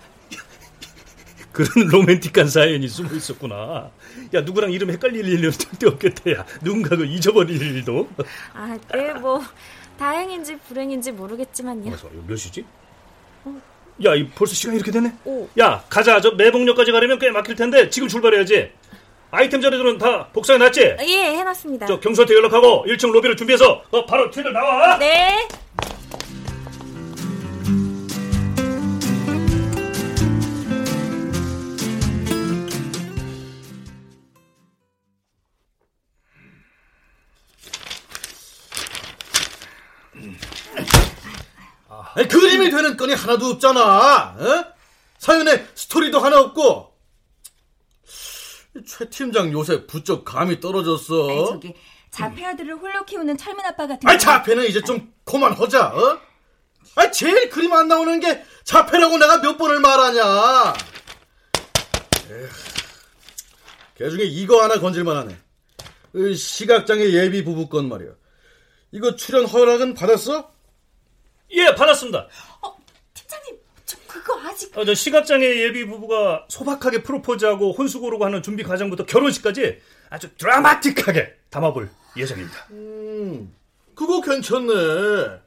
그런 1.56 1.88
로맨틱한 1.88 2.50
사연이 2.50 2.86
숨어 2.88 3.14
있었구나. 3.14 3.90
야, 4.34 4.42
누구랑 4.42 4.72
이름 4.74 4.92
헷갈릴 4.92 5.26
일은 5.26 5.52
절대 5.52 5.88
없겠다, 5.88 6.32
야. 6.34 6.46
누군가를 6.62 7.08
잊어버릴 7.10 7.62
일도. 7.62 8.10
아, 8.54 8.78
네, 8.94 9.14
뭐, 9.14 9.42
다행인지 9.98 10.58
불행인지 10.68 11.14
모르겠지만요. 11.14 11.86
그래서 11.86 12.10
몇 12.28 12.36
시지? 12.36 12.66
야, 14.04 14.14
이 14.16 14.28
벌써 14.28 14.54
시간이 14.54 14.76
이렇게 14.76 14.92
됐네? 14.92 15.14
오. 15.24 15.48
야, 15.58 15.82
가자. 15.88 16.20
저 16.20 16.32
매봉역까지 16.32 16.92
가려면 16.92 17.18
꽤 17.20 17.32
막힐 17.32 17.56
텐데 17.56 17.90
지금 17.90 18.10
출발해야지. 18.10 18.72
아이템 19.32 19.62
자료들은 19.62 19.98
다 19.98 20.28
복사해 20.34 20.60
놨지? 20.60 20.98
예, 21.08 21.18
해놨습니다. 21.38 21.86
저 21.86 22.00
경수한테 22.02 22.36
연락하고 22.36 22.86
1층 22.88 23.12
로비를 23.12 23.38
준비해서 23.38 23.82
어, 23.92 24.06
바로 24.06 24.30
튀들 24.30 24.52
나와. 24.52 24.98
네. 24.98 25.48
아니, 42.16 42.28
그림이 42.28 42.70
되는 42.72 42.98
건이 42.98 43.14
하나도 43.14 43.46
없잖아. 43.48 44.36
어? 44.38 44.66
사연에 45.18 45.66
스토리도 45.76 46.20
하나 46.20 46.40
없고. 46.40 46.94
최 48.86 49.10
팀장 49.10 49.52
요새 49.54 49.86
부쩍 49.88 50.26
감이 50.26 50.60
떨어졌어. 50.60 51.30
아니, 51.30 51.46
저기 51.48 51.74
자폐 52.12 52.46
아들을 52.46 52.76
홀로 52.76 53.06
키우는 53.06 53.38
철민 53.38 53.66
아빠 53.66 53.88
같은 53.88 54.00
경우- 54.00 54.18
자폐는 54.18 54.66
이제 54.66 54.82
좀 54.82 55.14
그만하자. 55.24 55.88
어? 55.88 56.20
아니 56.98 57.12
제일 57.12 57.50
그림 57.50 57.74
안 57.74 57.88
나오는 57.88 58.20
게 58.20 58.44
자폐라고 58.64 59.18
내가 59.18 59.42
몇 59.42 59.58
번을 59.58 59.80
말하냐. 59.80 60.74
걔 63.98 64.10
중에 64.10 64.24
이거 64.24 64.62
하나 64.64 64.80
건질만하네. 64.80 65.38
이 66.16 66.36
시각장애 66.36 67.12
예비 67.14 67.44
부부 67.44 67.68
건 67.70 67.88
말이야. 67.90 68.10
이거 68.96 69.14
출연 69.18 69.46
허락은 69.46 69.94
받았어? 69.94 70.50
예, 71.52 71.76
받았습니다. 71.76 72.28
팀장님, 73.14 73.60
저 73.86 73.98
그거 74.08 74.40
아직. 74.40 74.76
어, 74.78 74.86
저 74.86 74.94
시각장애 74.94 75.46
예비 75.64 75.86
부부가 75.86 76.46
소박하게 76.48 77.04
프로포즈하고 77.04 77.74
혼수 77.74 78.00
고르고 78.00 78.24
하는 78.24 78.42
준비 78.42 78.64
과정부터 78.64 79.06
결혼식까지 79.06 79.82
아주 80.10 80.34
드라마틱하게 80.38 81.36
담아볼 81.50 81.90
예정입니다. 82.16 82.68
음, 82.72 83.54
그거 83.96 84.22
괜찮네. 84.22 85.42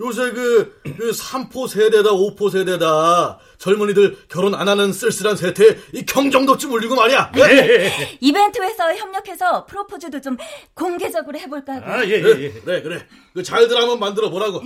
요새 0.00 0.30
그, 0.32 0.80
그 0.82 1.10
3포 1.10 1.68
세대다, 1.68 2.08
5포 2.10 2.50
세대다. 2.50 3.38
젊은이들 3.62 4.26
결혼 4.28 4.56
안 4.56 4.66
하는 4.66 4.92
쓸쓸한 4.92 5.36
세태에 5.36 5.76
이 5.92 6.04
경정도 6.04 6.56
좀 6.56 6.72
울리고 6.72 6.96
말이야. 6.96 7.30
예, 7.36 7.40
예, 7.42 7.84
예. 7.84 8.18
이벤트에서 8.20 8.92
협력해서 8.92 9.66
프로포즈도 9.66 10.20
좀 10.20 10.36
공개적으로 10.74 11.38
해볼까 11.38 11.74
하고. 11.74 11.86
아, 11.88 12.04
예, 12.04 12.10
예, 12.10 12.20
그래, 12.20 12.42
예. 12.42 12.50
그래, 12.60 12.82
그래. 12.82 13.06
그 13.32 13.42
잘들 13.44 13.76
한번 13.76 14.00
만들어 14.00 14.30
보라고. 14.30 14.60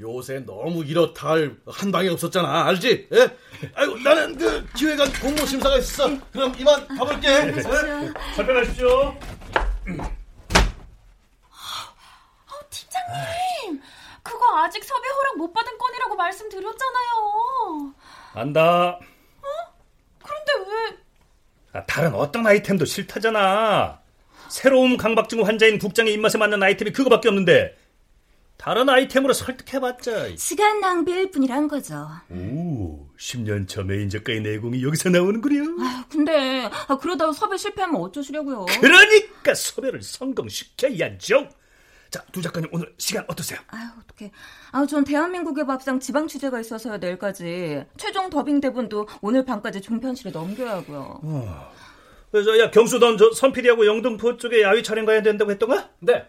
요새 0.00 0.38
너무 0.46 0.82
이렇다 0.82 1.28
할 1.32 1.52
한 1.66 1.92
방이 1.92 2.08
없었잖아. 2.08 2.66
알지? 2.68 3.08
예? 3.12 3.36
아이고, 3.74 3.98
나는 3.98 4.36
그 4.38 4.66
기획안 4.76 5.12
공모 5.20 5.44
심사가 5.44 5.76
있어. 5.76 6.08
그럼 6.32 6.54
이만 6.58 6.88
가볼게. 6.88 7.28
예? 7.28 7.52
살펴가십시오. 8.34 9.14
팀장님, 12.70 13.82
그거 14.22 14.58
아직 14.58 14.82
섭외 14.84 15.08
허락 15.08 15.36
못 15.36 15.52
받은 15.52 15.76
건이라고 15.76 16.16
말씀드렸잖아요. 16.16 17.92
안다. 18.34 18.98
그런데 20.22 20.52
왜 20.58 20.96
아, 21.72 21.84
다른 21.86 22.14
어떤 22.14 22.46
아이템도 22.46 22.84
싫다잖아. 22.84 24.00
새로운 24.48 24.96
강박증 24.96 25.46
환자인 25.46 25.78
국장의 25.78 26.12
입맛에 26.12 26.36
맞는 26.38 26.62
아이템이 26.62 26.92
그거밖에 26.92 27.28
없는데 27.28 27.76
다른 28.58 28.88
아이템으로 28.88 29.32
설득해봤자. 29.32 30.36
시간 30.36 30.80
낭비일 30.80 31.30
뿐이란 31.30 31.66
거죠. 31.68 32.06
오, 32.30 33.08
10년 33.18 33.66
전 33.66 33.88
메인 33.88 34.08
작가의 34.08 34.40
내공이 34.40 34.84
여기서 34.84 35.08
나오는구려. 35.08 35.64
아, 35.80 36.04
근데 36.08 36.70
아, 36.86 36.96
그러다가 36.98 37.32
섭외 37.32 37.56
실패하면 37.56 38.00
어쩌시려고요? 38.00 38.66
그러니까 38.80 39.54
섭외를 39.54 40.02
성공시켜야죠. 40.02 41.48
자, 42.12 42.22
두 42.30 42.42
작가님 42.42 42.68
오늘 42.72 42.92
시간 42.98 43.24
어떠세요? 43.26 43.58
아유, 43.68 43.88
어떡해. 44.04 44.30
아, 44.72 44.84
전 44.84 45.02
대한민국의 45.02 45.66
밥상 45.66 45.98
지방 45.98 46.28
취재가 46.28 46.60
있어서요, 46.60 46.98
내일까지. 46.98 47.86
최종 47.96 48.28
더빙 48.28 48.60
대본도 48.60 49.08
오늘 49.22 49.46
밤까지 49.46 49.80
종편실에 49.80 50.30
넘겨야 50.30 50.72
하고요. 50.76 51.70
그래서 52.30 52.58
야 52.58 52.70
경수 52.70 52.98
넌저 52.98 53.32
선PD하고 53.32 53.86
영등포 53.86 54.36
쪽에 54.36 54.60
야외 54.60 54.82
촬영 54.82 55.06
가야 55.06 55.22
된다고 55.22 55.50
했던가? 55.52 55.88
네. 56.00 56.26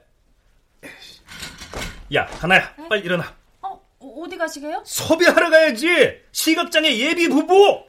야 2.15 2.27
하나야 2.39 2.73
빨리 2.87 3.03
일어나. 3.03 3.35
어, 3.61 3.81
어디 3.99 4.37
가시게요? 4.37 4.83
섭외하러 4.85 5.49
가야지. 5.49 6.21
시각장애 6.31 6.97
예비 6.97 7.27
부부. 7.27 7.85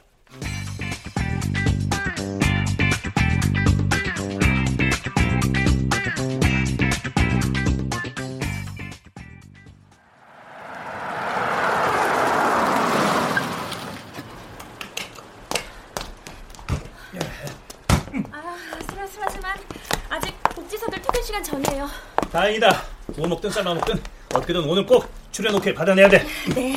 다행이다. 22.44 22.83
뭐 23.16 23.28
먹든 23.28 23.50
삶아 23.50 23.74
먹든 23.74 24.02
어떻게든 24.35 24.64
오늘 24.64 24.85
꼭 24.85 25.09
출연 25.33 25.54
오케이 25.54 25.72
받아내야 25.72 26.09
돼. 26.09 26.26
네. 26.54 26.76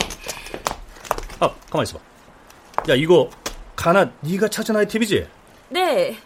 아 1.39 1.49
가만 1.69 1.83
있어봐. 1.83 2.01
야 2.89 2.95
이거 2.95 3.29
가나 3.75 4.09
네가 4.21 4.47
찾은 4.47 4.75
아이템이지? 4.75 5.27
네. 5.69 6.17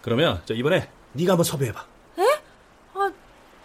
그러면 0.00 0.40
저 0.46 0.54
이번에 0.54 0.88
네가 1.12 1.32
한번 1.32 1.44
섭외해봐. 1.44 1.84
아, 2.94 3.12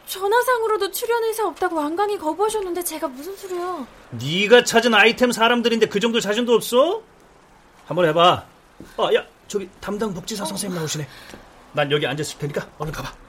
전화상으로도 0.05 0.91
출연 0.91 1.23
의사 1.23 1.47
없다고 1.47 1.77
완강히 1.77 2.17
거부하셨는데 2.17 2.83
제가 2.83 3.07
무슨 3.07 3.35
소리요? 3.37 3.87
네가 4.11 4.65
찾은 4.65 4.93
아이템 4.93 5.31
사람들인데 5.31 5.87
그 5.87 5.99
정도 5.99 6.19
자신도 6.19 6.53
없어? 6.53 7.01
한번 7.85 8.05
해 8.07 8.13
봐. 8.13 8.45
아, 8.97 9.13
야, 9.13 9.25
저기 9.47 9.69
담당 9.79 10.13
복지사 10.13 10.43
선생님 10.43 10.77
나오시네. 10.77 11.07
난 11.71 11.89
여기 11.91 12.05
앉았을 12.05 12.37
테니까 12.39 12.67
얼른 12.77 12.91
가봐. 12.91 13.22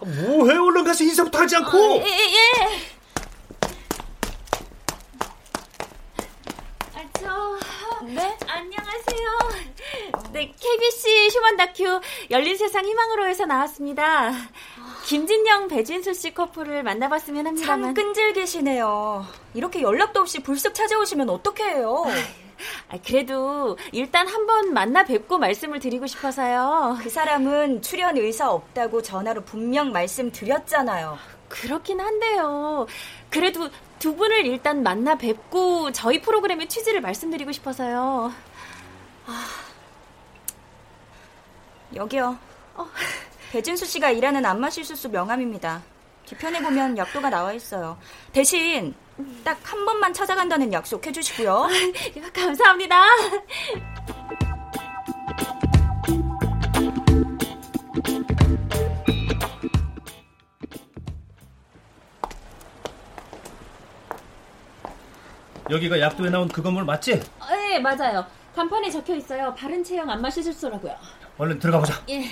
아, 0.00 0.04
뭐해? 0.04 0.56
얼른 0.56 0.84
가서 0.84 1.04
인사부터 1.04 1.38
하지 1.40 1.56
않고. 1.56 1.76
어, 1.78 2.02
예, 2.04 2.10
예. 2.10 2.52
아, 6.94 7.02
저 7.20 7.58
네? 8.06 8.36
안녕하세요. 8.46 9.26
네, 10.32 10.54
KBC 10.60 11.28
휴먼 11.32 11.56
다큐 11.56 12.00
열린 12.30 12.56
세상 12.56 12.84
희망으로에서 12.84 13.46
나왔습니다. 13.46 14.32
김진영, 15.06 15.68
배진수 15.68 16.12
씨 16.14 16.34
커플을 16.34 16.82
만나봤으면 16.82 17.44
참 17.56 17.84
합니다만. 17.84 17.94
끈질기시네요. 17.94 19.24
이렇게 19.54 19.80
연락도 19.80 20.20
없이 20.20 20.40
불쑥 20.42 20.74
찾아오시면 20.74 21.30
어떡해요? 21.30 22.04
아, 22.06 22.10
그래도 23.06 23.76
일단 23.92 24.26
한번 24.28 24.72
만나 24.72 25.04
뵙고 25.04 25.38
말씀을 25.38 25.78
드리고 25.80 26.06
싶어서요. 26.06 26.98
그 27.02 27.10
사람은 27.10 27.82
출연 27.82 28.16
의사 28.16 28.50
없다고 28.50 29.02
전화로 29.02 29.42
분명 29.44 29.92
말씀드렸잖아요. 29.92 31.18
그렇긴 31.48 32.00
한데요. 32.00 32.86
그래도 33.30 33.68
두 33.98 34.14
분을 34.16 34.46
일단 34.46 34.82
만나 34.82 35.16
뵙고 35.16 35.92
저희 35.92 36.20
프로그램의 36.20 36.68
취지를 36.68 37.00
말씀드리고 37.00 37.52
싶어서요. 37.52 38.32
여기요. 41.94 42.38
배진수 43.52 43.86
씨가 43.86 44.10
일하는 44.10 44.44
안마실수수 44.44 45.08
명함입니다. 45.10 45.82
뒤편에 46.26 46.60
보면 46.62 46.96
약도가 46.98 47.30
나와 47.30 47.52
있어요. 47.52 47.96
대신 48.32 48.94
딱 49.44 49.56
한 49.64 49.84
번만 49.84 50.12
찾아간다는 50.12 50.72
약속 50.72 51.06
해주시고요. 51.06 51.68
감사합니다. 52.34 52.96
여기가 65.70 65.98
약도에 66.00 66.30
나온 66.30 66.48
그 66.48 66.62
건물 66.62 66.84
맞지? 66.84 67.20
네, 67.50 67.78
맞아요. 67.80 68.24
간판에 68.54 68.88
적혀 68.90 69.14
있어요. 69.16 69.54
바른 69.54 69.82
체형 69.82 70.08
안마 70.08 70.30
시술소라고요. 70.30 70.94
얼른 71.38 71.58
들어가 71.58 71.80
보자. 71.80 71.94
예. 72.08 72.24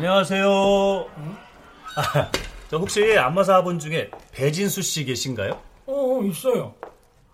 안녕하세요. 0.00 0.48
아, 1.94 2.30
저 2.70 2.78
혹시 2.78 3.18
안마사분 3.18 3.78
중에 3.78 4.10
배진수 4.32 4.80
씨 4.80 5.04
계신가요? 5.04 5.60
어, 5.84 6.20
있어요. 6.24 6.74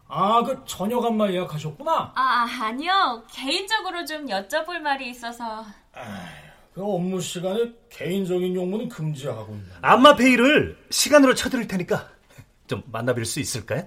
아, 0.08 0.42
그 0.42 0.60
저녁 0.66 1.04
안마 1.04 1.30
예약하셨구나. 1.30 2.12
아, 2.16 2.48
아니요. 2.62 3.22
개인적으로 3.30 4.04
좀 4.04 4.26
여쭤볼 4.26 4.80
말이 4.80 5.08
있어서. 5.10 5.64
그 6.74 6.82
업무 6.82 7.20
시간에 7.20 7.70
개인적인 7.88 8.56
용무는 8.56 8.88
금지하고 8.88 9.52
있는. 9.54 9.68
안마페이를 9.82 10.76
시간으로 10.90 11.34
쳐드릴 11.34 11.68
테니까 11.68 12.08
좀 12.66 12.82
만나뵐 12.92 13.24
수 13.24 13.38
있을까요? 13.38 13.86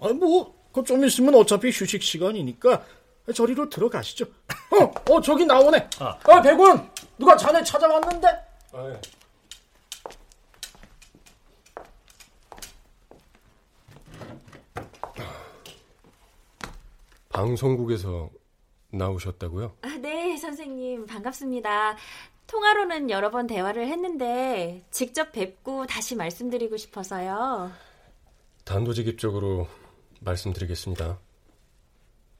아, 0.00 0.08
뭐, 0.14 0.54
그 0.72 0.82
좀 0.82 1.04
있으면 1.04 1.34
어차피 1.34 1.68
휴식 1.68 2.02
시간이니까 2.02 2.82
저리로 3.34 3.68
들어가시죠. 3.68 4.24
어, 4.72 5.12
어, 5.12 5.20
저기 5.20 5.44
나오네. 5.44 5.90
아. 5.98 6.16
아, 6.24 6.40
백원! 6.40 6.88
누가 7.20 7.36
자네 7.36 7.62
찾아왔는데? 7.62 8.28
아, 8.72 8.88
예. 8.88 9.00
방송국에서 17.28 18.30
나오셨다고요? 18.90 19.76
아, 19.82 19.88
네, 20.00 20.38
선생님. 20.38 21.06
반갑습니다. 21.06 21.98
통화로는 22.46 23.10
여러 23.10 23.30
번 23.30 23.46
대화를 23.46 23.86
했는데 23.86 24.82
직접 24.90 25.30
뵙고 25.32 25.86
다시 25.86 26.16
말씀드리고 26.16 26.78
싶어서요. 26.78 27.70
단도직입적으로 28.64 29.68
말씀드리겠습니다. 30.20 31.18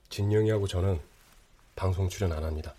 진영이하고 0.09 0.67
저는 0.67 0.99
방송 1.77 2.09
출연 2.09 2.33
안 2.33 2.45
합니다. 2.45 2.75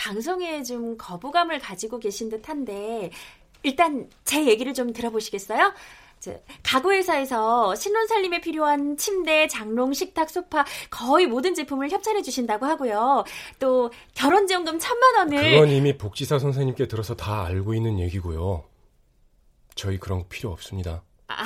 방송에 0.00 0.62
좀 0.62 0.96
거부감을 0.96 1.58
가지고 1.58 1.98
계신 1.98 2.30
듯한데 2.30 3.10
일단 3.62 4.08
제 4.24 4.46
얘기를 4.46 4.72
좀 4.72 4.94
들어보시겠어요? 4.94 5.74
저, 6.20 6.34
가구회사에서 6.62 7.74
신혼살림에 7.74 8.40
필요한 8.40 8.96
침대, 8.96 9.46
장롱, 9.46 9.92
식탁, 9.92 10.30
소파 10.30 10.64
거의 10.88 11.26
모든 11.26 11.54
제품을 11.54 11.90
협찬해 11.90 12.22
주신다고 12.22 12.64
하고요. 12.64 13.24
또 13.58 13.90
결혼지원금 14.14 14.78
천만 14.78 15.16
원을 15.16 15.50
그건 15.50 15.68
이미 15.68 15.96
복지사 15.96 16.38
선생님께 16.38 16.88
들어서 16.88 17.14
다 17.14 17.44
알고 17.44 17.74
있는 17.74 17.98
얘기고요. 17.98 18.64
저희 19.74 19.98
그런 19.98 20.20
거 20.20 20.28
필요 20.28 20.50
없습니다. 20.50 21.02
아, 21.28 21.44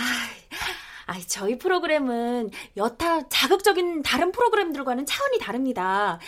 아, 1.06 1.20
저희 1.26 1.58
프로그램은 1.58 2.50
여타 2.76 3.28
자극적인 3.28 4.02
다른 4.02 4.30
프로그램들과는 4.30 5.06
차원이 5.06 5.38
다릅니다. 5.40 6.20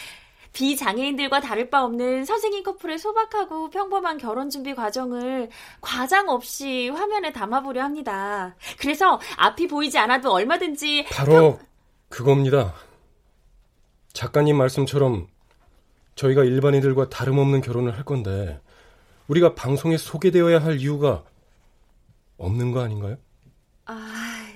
비장애인들과 0.57 1.41
다를 1.41 1.69
바 1.69 1.85
없는 1.85 2.25
선생님 2.25 2.63
커플의 2.63 2.99
소박하고 2.99 3.69
평범한 3.69 4.17
결혼 4.17 4.49
준비 4.49 4.75
과정을 4.75 5.51
과장 5.83 6.31
없이 6.31 6.89
화면에 6.89 7.31
담아보려 7.31 7.83
합니다. 7.83 8.57
그래서 8.79 9.21
앞이 9.37 9.69
보이지 9.69 9.99
않아도 9.99 10.33
얼마든지 10.33 11.09
바로 11.11 11.61
그겁니다. 12.09 12.73
작가님 14.15 14.57
말씀처럼 14.57 15.27
저희가 16.15 16.43
일반인들과 16.45 17.11
다름없는 17.11 17.61
결혼을 17.61 17.95
할 17.95 18.05
건데 18.05 18.59
우리가 19.29 19.55
방송에 19.55 19.99
소개되어야 19.99 20.65
할 20.65 20.81
이유가 20.81 21.23
없는 22.39 22.73
거 22.73 22.81
아닌가요? 22.81 23.19
아, 23.85 24.55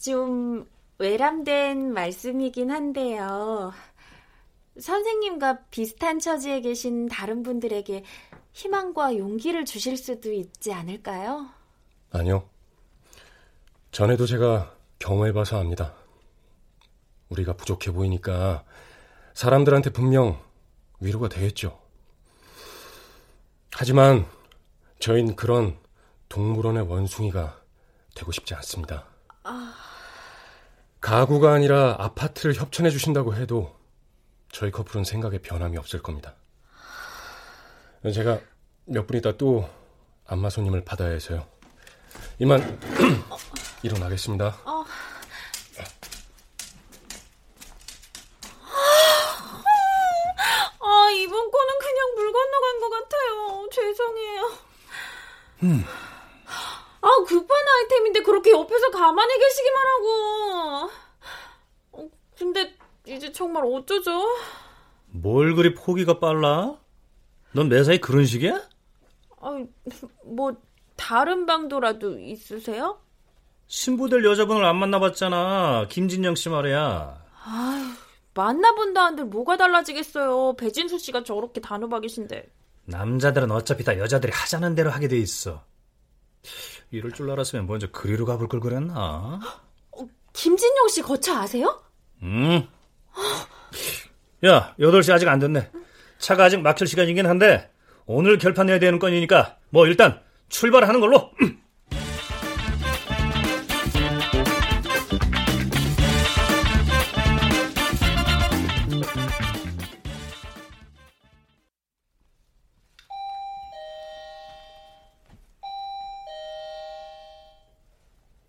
좀 0.00 0.66
외람된 0.98 1.92
말씀이긴 1.92 2.72
한데요. 2.72 3.72
선생님과 4.78 5.64
비슷한 5.70 6.18
처지에 6.18 6.60
계신 6.60 7.08
다른 7.08 7.42
분들에게 7.42 8.04
희망과 8.52 9.16
용기를 9.16 9.64
주실 9.64 9.96
수도 9.96 10.32
있지 10.32 10.72
않을까요? 10.72 11.48
아니요. 12.12 12.48
전에도 13.92 14.26
제가 14.26 14.74
경험해봐서 14.98 15.58
압니다. 15.58 15.94
우리가 17.28 17.54
부족해 17.54 17.92
보이니까 17.92 18.64
사람들한테 19.34 19.90
분명 19.90 20.40
위로가 21.00 21.28
되겠죠. 21.28 21.80
하지만 23.72 24.26
저희는 24.98 25.36
그런 25.36 25.78
동물원의 26.28 26.88
원숭이가 26.88 27.60
되고 28.14 28.32
싶지 28.32 28.54
않습니다. 28.54 29.06
가구가 31.00 31.52
아니라 31.52 31.96
아파트를 31.98 32.54
협찬해 32.54 32.90
주신다고 32.90 33.34
해도 33.34 33.74
저희 34.52 34.70
커플은 34.70 35.04
생각에 35.04 35.38
변함이 35.38 35.76
없을 35.78 36.02
겁니다. 36.02 36.34
제가 38.12 38.40
몇 38.86 39.06
분 39.06 39.16
있다 39.18 39.36
또 39.36 39.68
안마 40.26 40.50
손님을 40.50 40.84
받아야 40.84 41.10
해서요. 41.10 41.46
이만 42.38 42.60
일어나겠습니다. 43.82 44.58
아, 50.82 51.10
이번 51.12 51.50
거는 51.50 51.74
그냥 51.80 52.14
물 52.16 52.32
건너간 52.32 52.80
것 52.80 52.90
같아요. 52.90 53.68
죄송해요. 53.72 54.52
아, 57.02 57.08
급한 57.26 57.58
아이템인데 57.68 58.22
그렇게 58.22 58.50
옆에서 58.50 58.90
가만히 58.90 59.38
계시기만 59.38 59.86
하고. 59.86 60.90
어, 61.92 62.08
근데 62.38 62.76
이제 63.16 63.32
정말 63.32 63.64
어쩌죠? 63.66 64.10
뭘 65.06 65.54
그리 65.54 65.74
포기가 65.74 66.18
빨라? 66.20 66.76
넌 67.52 67.68
매사에 67.68 67.98
그런 67.98 68.24
식이야? 68.24 68.60
아, 69.40 69.64
뭐 70.24 70.52
다른 70.96 71.46
방도라도 71.46 72.18
있으세요? 72.18 73.00
신부될 73.66 74.24
여자분을 74.24 74.64
안 74.64 74.76
만나봤잖아. 74.76 75.86
김진영 75.88 76.34
씨 76.34 76.48
말이야. 76.48 77.24
만나본다는데 78.34 79.24
뭐가 79.24 79.56
달라지겠어요. 79.56 80.54
배진수 80.56 80.98
씨가 80.98 81.24
저렇게 81.24 81.60
단호박이신데. 81.60 82.48
남자들은 82.84 83.50
어차피 83.50 83.84
다 83.84 83.98
여자들이 83.98 84.32
하자는 84.32 84.74
대로 84.74 84.90
하게 84.90 85.08
돼 85.08 85.16
있어. 85.18 85.62
이럴 86.90 87.12
줄 87.12 87.30
알았으면 87.30 87.66
먼저 87.66 87.90
그리로 87.90 88.24
가볼 88.26 88.48
걸 88.48 88.60
그랬나? 88.60 89.40
김진영 90.32 90.88
씨 90.88 91.02
거처 91.02 91.34
아세요? 91.34 91.82
음. 92.22 92.66
야, 94.46 94.74
8시 94.78 95.12
아직 95.12 95.28
안 95.28 95.38
됐네. 95.38 95.70
차가 96.18 96.44
아직 96.44 96.60
막힐 96.60 96.86
시간이긴 96.86 97.26
한데, 97.26 97.70
오늘 98.06 98.38
결판내야 98.38 98.78
되는 98.78 98.98
건이니까 98.98 99.58
뭐 99.70 99.86
일단 99.86 100.20
출발하는 100.48 101.00
걸로. 101.00 101.30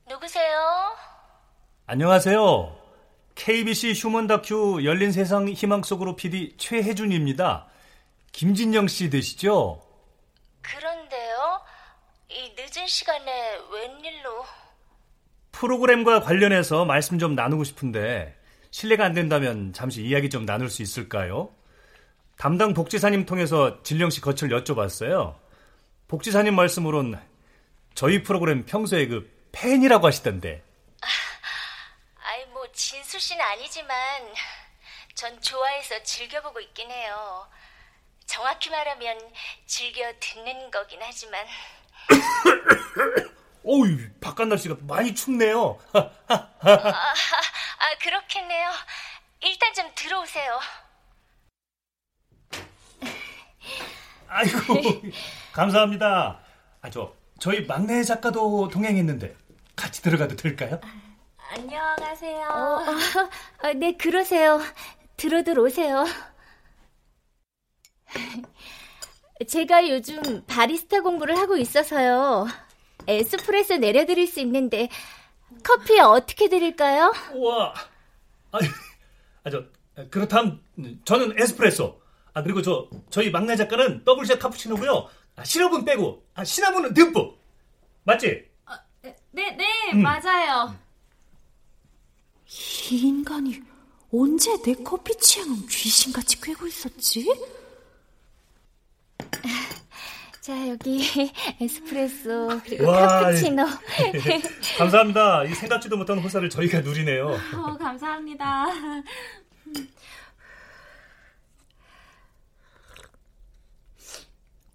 누구세요? 0.09 0.95
안녕하세요. 1.87 2.80
KBC 3.43 3.93
휴먼 3.93 4.27
다큐 4.27 4.81
열린 4.83 5.11
세상 5.11 5.49
희망 5.49 5.81
속으로 5.81 6.15
PD 6.15 6.53
최혜준입니다. 6.57 7.65
김진영 8.31 8.87
씨 8.87 9.09
되시죠? 9.09 9.81
그런데요? 10.61 11.59
이 12.29 12.53
늦은 12.55 12.85
시간에 12.85 13.57
웬일로? 13.73 14.45
프로그램과 15.53 16.21
관련해서 16.21 16.85
말씀 16.85 17.17
좀 17.17 17.33
나누고 17.33 17.63
싶은데 17.63 18.37
실례가 18.69 19.05
안 19.05 19.13
된다면 19.13 19.73
잠시 19.73 20.03
이야기 20.03 20.29
좀 20.29 20.45
나눌 20.45 20.69
수 20.69 20.83
있을까요? 20.83 21.49
담당 22.37 22.75
복지사님 22.75 23.25
통해서 23.25 23.81
진령 23.81 24.11
씨 24.11 24.21
거칠 24.21 24.49
여쭤봤어요. 24.49 25.33
복지사님 26.09 26.53
말씀으론 26.53 27.19
저희 27.95 28.21
프로그램 28.21 28.67
평소에 28.67 29.07
그 29.07 29.27
팬이라고 29.51 30.05
하시던데. 30.05 30.61
진수 32.73 33.19
씨는 33.19 33.43
아니지만 33.43 34.33
전 35.15 35.41
좋아해서 35.41 36.01
즐겨보고 36.03 36.59
있긴 36.61 36.89
해요. 36.89 37.47
정확히 38.25 38.69
말하면 38.69 39.17
즐겨 39.65 40.11
듣는 40.19 40.71
거긴 40.71 40.99
하지만 41.01 41.45
어우, 43.63 43.85
바깥 44.21 44.47
날씨가 44.47 44.77
많이 44.81 45.13
춥네요. 45.13 45.77
아, 45.93 46.09
아 46.27 47.97
그렇겠네요. 48.01 48.71
일단 49.41 49.73
좀 49.73 49.91
들어오세요. 49.93 50.59
아이고, 54.27 55.01
감사합니다. 55.51 56.39
아, 56.81 56.89
저, 56.89 57.13
저희 57.39 57.65
막내 57.65 58.03
작가도 58.03 58.69
동행했는데 58.69 59.35
같이 59.75 60.01
들어가도 60.01 60.35
될까요? 60.35 60.79
안녕하세요. 61.53 62.47
어, 62.47 63.67
어, 63.67 63.73
네, 63.75 63.91
그러세요. 63.97 64.61
들어들 65.17 65.59
오세요. 65.59 66.05
제가 69.45 69.89
요즘 69.89 70.45
바리스타 70.47 71.01
공부를 71.01 71.37
하고 71.37 71.57
있어서요. 71.57 72.47
에스프레소 73.05 73.77
내려드릴 73.77 74.27
수 74.27 74.39
있는데 74.39 74.87
커피 75.61 75.99
어떻게 75.99 76.47
드릴까요? 76.47 77.11
우와. 77.33 77.73
아, 78.53 78.59
아, 79.43 79.49
저, 79.49 79.65
그렇다면 80.09 80.61
저는 81.03 81.37
에스프레소. 81.37 81.99
아, 82.33 82.43
그리고 82.43 82.61
저, 82.61 82.89
저희 83.09 83.29
막내 83.29 83.57
작가는 83.57 84.05
더블샷 84.05 84.39
카푸치노고요. 84.39 85.09
아, 85.35 85.43
시럽은 85.43 85.83
빼고, 85.83 86.23
아, 86.33 86.45
시나몬은 86.45 86.93
듬뿍. 86.93 87.37
맞지? 88.03 88.49
네, 89.31 89.51
네, 89.57 89.93
맞아요. 89.93 90.73
이 92.91 92.97
인간이 93.07 93.61
언제 94.13 94.61
내 94.61 94.73
커피 94.83 95.15
취향은 95.17 95.67
귀신같이 95.67 96.41
꿰고 96.41 96.67
있었지? 96.67 97.25
자, 100.41 100.67
여기 100.69 101.01
에스프레소 101.61 102.59
그리고 102.65 102.87
와, 102.89 103.07
카푸치노. 103.07 103.63
감사합니다. 104.77 105.45
이 105.45 105.53
생각지도 105.53 105.95
못한 105.95 106.17
호사를 106.19 106.49
저희가 106.49 106.81
누리네요. 106.81 107.37
어, 107.55 107.77
감사합니다. 107.77 108.65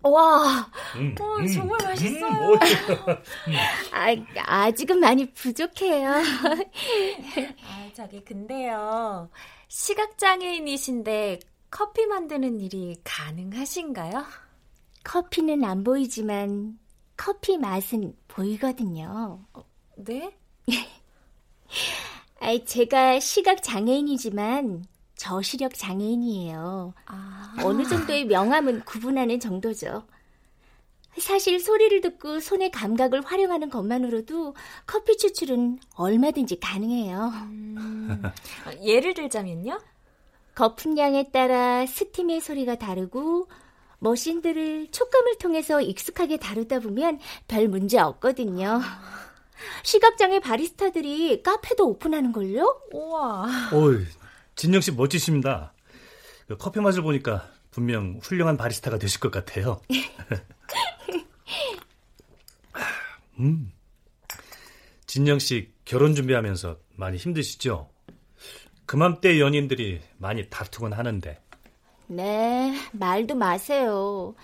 와, 0.08 0.70
음, 0.96 1.14
어, 1.20 1.24
음, 1.38 1.46
정말 1.46 1.78
맛있어요. 1.82 2.26
음, 2.30 2.38
뭐, 2.38 2.58
아, 3.92 4.14
아직은 4.64 5.00
많이 5.00 5.32
부족해요. 5.32 6.10
아, 7.64 7.90
저기 7.94 8.24
근데요. 8.24 9.30
시각장애인이신데 9.68 11.40
커피 11.70 12.06
만드는 12.06 12.60
일이 12.60 12.96
가능하신가요? 13.04 14.24
커피는 15.04 15.64
안 15.64 15.84
보이지만 15.84 16.78
커피 17.16 17.58
맛은 17.58 18.16
보이거든요. 18.28 19.44
네? 19.96 20.36
아, 22.40 22.58
제가 22.64 23.18
시각 23.20 23.62
장애인이지만 23.62 24.84
저시력 25.16 25.74
장애인이에요. 25.74 26.94
아, 27.06 27.54
어느 27.62 27.84
정도의 27.88 28.26
명암은 28.26 28.84
구분하는 28.84 29.40
정도죠. 29.40 30.04
사실 31.18 31.58
소리를 31.58 32.02
듣고 32.02 32.40
손의 32.40 32.70
감각을 32.70 33.22
활용하는 33.24 33.70
것만으로도 33.70 34.54
커피 34.86 35.16
추출은 35.16 35.80
얼마든지 35.94 36.60
가능해요. 36.60 37.32
음, 37.48 38.22
예를 38.84 39.14
들자면요? 39.14 39.80
거품량에 40.54 41.30
따라 41.30 41.86
스팀의 41.86 42.40
소리가 42.40 42.76
다르고 42.76 43.48
머신들을 43.98 44.88
촉감을 44.90 45.38
통해서 45.38 45.80
익숙하게 45.80 46.36
다루다 46.36 46.80
보면 46.80 47.18
별 47.48 47.68
문제 47.68 47.98
없거든요. 47.98 48.80
시각장애 49.82 50.40
바리스타들이 50.40 51.42
카페도 51.42 51.86
오픈하는 51.88 52.32
걸요? 52.32 52.78
우와. 52.92 53.46
어이, 53.72 54.04
진영 54.56 54.80
씨 54.80 54.90
멋지십니다. 54.90 55.72
그 56.48 56.56
커피 56.56 56.80
맛을 56.80 57.02
보니까 57.02 57.48
분명 57.70 58.18
훌륭한 58.22 58.56
바리스타가 58.56 58.98
되실 58.98 59.20
것 59.20 59.30
같아요. 59.30 59.80
음. 63.38 63.70
진영 65.06 65.38
씨 65.38 65.72
결혼 65.84 66.14
준비하면서 66.14 66.78
많이 66.96 67.18
힘드시죠? 67.18 67.90
그맘때 68.86 69.38
연인들이 69.40 70.00
많이 70.18 70.48
다투곤 70.48 70.94
하는데. 70.94 71.38
네, 72.06 72.74
말도 72.92 73.34
마세요. 73.34 74.34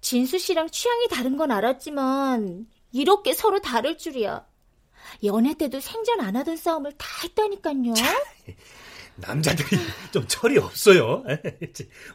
진수 0.00 0.38
씨랑 0.38 0.70
취향이 0.70 1.08
다른 1.08 1.36
건 1.36 1.50
알았지만 1.50 2.66
이렇게 2.92 3.32
서로 3.32 3.60
다를 3.60 3.98
줄이야. 3.98 4.46
연애 5.24 5.54
때도 5.54 5.80
생전 5.80 6.20
안 6.20 6.36
하던 6.36 6.56
싸움을 6.56 6.92
다 6.92 7.06
했다니까요. 7.24 7.94
남자들이 9.20 9.68
좀 10.12 10.26
철이 10.26 10.58
없어요. 10.58 11.24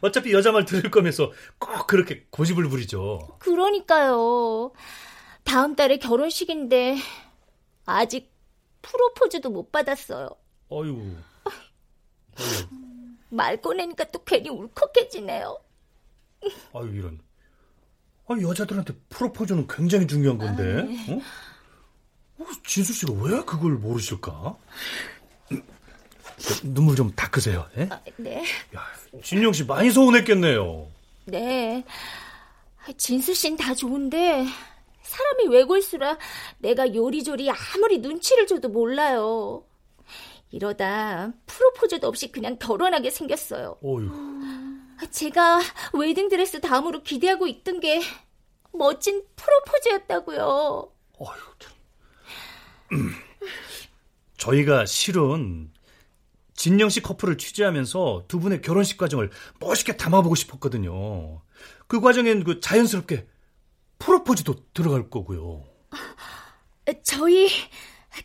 어차피 0.00 0.32
여자 0.32 0.52
말 0.52 0.64
들을 0.64 0.90
거면서 0.90 1.32
꼭 1.58 1.86
그렇게 1.86 2.26
고집을 2.30 2.68
부리죠. 2.68 3.36
그러니까요. 3.38 4.72
다음 5.44 5.76
달에 5.76 5.98
결혼식인데 5.98 6.96
아직 7.84 8.32
프로포즈도 8.82 9.50
못 9.50 9.70
받았어요. 9.70 10.28
어유. 10.72 11.16
말 13.28 13.60
꺼내니까 13.60 14.04
또 14.04 14.22
괜히 14.24 14.48
울컥해지네요. 14.48 15.58
아유 16.74 16.90
이런. 16.94 17.20
아 18.26 18.34
여자들한테 18.40 18.94
프로포즈는 19.10 19.66
굉장히 19.68 20.06
중요한 20.06 20.38
건데. 20.38 20.88
어? 21.12 21.20
어, 22.38 22.46
진수 22.66 22.92
씨가 22.92 23.12
왜 23.12 23.44
그걸 23.44 23.72
모르실까? 23.74 24.56
눈물 26.62 26.96
좀 26.96 27.10
닦으세요. 27.12 27.68
예? 27.78 27.88
아, 27.90 28.00
네, 28.16 28.44
야, 28.74 28.82
진영 29.22 29.52
씨 29.52 29.64
많이 29.64 29.90
서운했겠네요. 29.90 30.86
네. 31.26 31.84
진수 32.98 33.32
씨는 33.32 33.56
다 33.56 33.74
좋은데 33.74 34.44
사람이 35.02 35.48
외골수라 35.48 36.18
내가 36.58 36.94
요리조리 36.94 37.50
아무리 37.50 37.98
눈치를 37.98 38.46
줘도 38.46 38.68
몰라요. 38.68 39.64
이러다 40.50 41.32
프로포즈도 41.46 42.06
없이 42.06 42.30
그냥 42.30 42.58
결혼하게 42.58 43.10
생겼어요. 43.10 43.78
어유. 43.82 44.10
제가 45.10 45.60
웨딩 45.94 46.28
드레스 46.28 46.60
다음으로 46.60 47.02
기대하고 47.02 47.46
있던 47.46 47.80
게 47.80 48.00
멋진 48.72 49.24
프로포즈였다고요. 49.36 50.90
어휴. 51.18 51.34
저희가 54.36 54.84
실은 54.86 55.72
진영 56.54 56.88
씨 56.88 57.02
커플을 57.02 57.36
취재하면서 57.36 58.24
두 58.28 58.40
분의 58.40 58.62
결혼식 58.62 58.96
과정을 58.96 59.30
멋있게 59.60 59.96
담아보고 59.96 60.34
싶었거든요. 60.34 61.42
그 61.86 62.00
과정엔 62.00 62.44
그 62.44 62.60
자연스럽게 62.60 63.26
프로포즈도 63.98 64.56
들어갈 64.72 65.10
거고요. 65.10 65.64
저희 67.02 67.48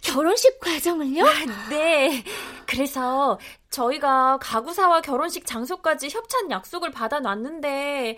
결혼식 0.02 0.60
과정을요? 0.60 1.26
네. 1.70 2.24
그래서 2.66 3.40
저희가 3.70 4.38
가구사와 4.40 5.02
결혼식 5.02 5.46
장소까지 5.46 6.10
협찬 6.10 6.52
약속을 6.52 6.92
받아놨는데 6.92 8.18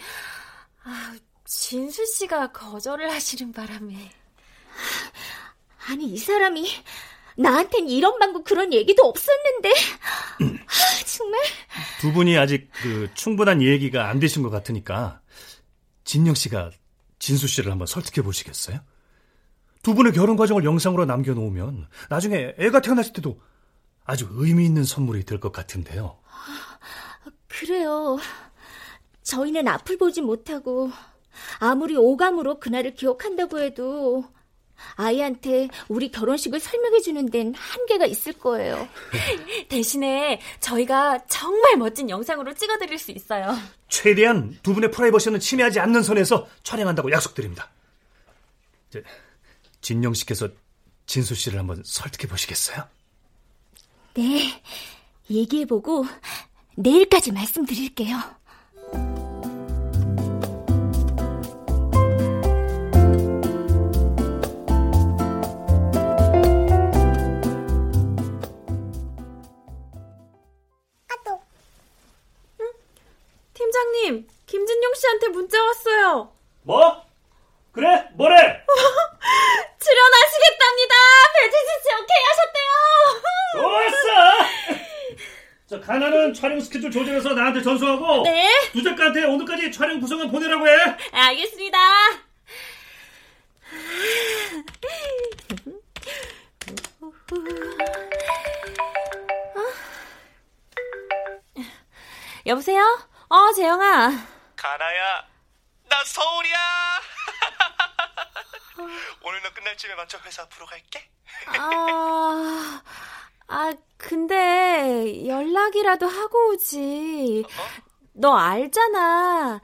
아, 0.84 1.16
진수 1.46 2.06
씨가 2.06 2.52
거절을 2.52 3.12
하시는 3.12 3.52
바람에. 3.52 4.12
아니, 5.88 6.06
이 6.06 6.18
사람이 6.18 6.68
나한텐 7.38 7.88
이런 7.90 8.20
방구 8.20 8.44
그런 8.44 8.74
얘기도 8.74 9.04
없었는데. 9.04 9.70
아, 9.72 11.06
정말. 11.06 11.40
두 12.00 12.12
분이 12.14 12.38
아직 12.38 12.70
그 12.82 13.10
충분한 13.14 13.62
얘기가 13.62 14.10
안 14.10 14.20
되신 14.20 14.44
것 14.44 14.50
같으니까 14.50 15.22
진영 16.04 16.36
씨가 16.36 16.72
진수 17.20 17.48
씨를 17.48 17.72
한번 17.72 17.88
설득해 17.88 18.24
보시겠어요? 18.24 18.80
두 19.84 19.96
분의 19.96 20.14
결혼 20.14 20.36
과정을 20.38 20.64
영상으로 20.64 21.06
남겨놓으면 21.06 21.88
나중에 22.10 22.54
애가 22.60 22.82
태어났을 22.82 23.14
때도 23.14 23.40
아주 24.04 24.28
의미 24.32 24.66
있는 24.66 24.84
선물이 24.84 25.24
될 25.26 25.40
것 25.40 25.52
같은데요. 25.52 26.20
그래요. 27.48 28.18
저희는 29.24 29.68
앞을 29.68 29.98
보지 29.98 30.22
못하고 30.22 30.92
아무리 31.60 31.96
오감으로 31.96 32.60
그날을 32.60 32.94
기억한다고 32.96 33.60
해도 33.60 34.26
아이한테 34.96 35.70
우리 35.88 36.12
결혼식을 36.12 36.60
설명해 36.60 37.00
주는 37.02 37.30
데는 37.30 37.54
한계가 37.56 38.06
있을 38.06 38.34
거예요. 38.34 38.88
대신에 39.70 40.40
저희가 40.60 41.26
정말 41.28 41.78
멋진 41.78 42.10
영상으로 42.10 42.54
찍어드릴 42.54 42.98
수 43.00 43.12
있어요. 43.12 43.58
최대한 43.88 44.58
두 44.64 44.74
분의 44.74 44.92
프라이버시는 44.92 45.40
침해하지 45.40 45.80
않는 45.80 46.04
선에서 46.04 46.48
촬영한다고 46.64 47.12
약속드립니다. 47.12 47.70
이제 48.90 49.04
진영 49.82 50.14
씨께서 50.14 50.50
진수 51.06 51.36
씨를 51.36 51.60
한번 51.60 51.82
설득해 51.86 52.30
보시겠어요? 52.30 52.84
네, 54.14 54.62
얘기해보고 55.30 56.06
내일까지 56.76 57.32
말씀드릴게요. 57.32 58.18
김진용 74.52 74.94
씨한테 74.96 75.30
문자 75.30 75.64
왔어요. 75.64 76.34
뭐? 76.64 77.06
그래? 77.72 77.88
뭐래? 78.16 78.36
출연하시겠답니다. 79.80 80.96
배지수 81.40 81.68
씨 81.82 81.88
오케이 81.96 82.22
하셨대요. 82.28 82.70
좋았어! 83.62 84.12
자, 85.68 85.80
가나는 85.80 86.34
촬영 86.34 86.60
스케줄 86.60 86.92
조절해서 86.92 87.34
나한테 87.34 87.62
전수하고 87.62 88.24
네. 88.24 88.50
두 88.74 88.84
작가한테 88.84 89.24
오늘까지 89.24 89.72
촬영 89.72 90.02
구성안 90.02 90.30
보내라고 90.30 90.68
해. 90.68 90.74
알겠습니다. 91.14 91.78
여보세요? 102.46 102.84
어, 103.30 103.54
재영아. 103.54 104.41
가나야, 104.62 105.26
나 105.90 106.04
서울이야. 106.06 107.02
오늘 109.24 109.42
너 109.42 109.52
끝날 109.56 109.76
쯤에 109.76 109.96
맞춰 109.96 110.20
회사 110.20 110.44
앞으로 110.44 110.68
갈게. 110.68 111.10
아, 111.48 112.84
아, 113.48 113.72
근데 113.98 115.26
연락이라도 115.28 116.08
하고 116.08 116.50
오지. 116.52 117.44
너 118.14 118.38
알잖아. 118.38 119.60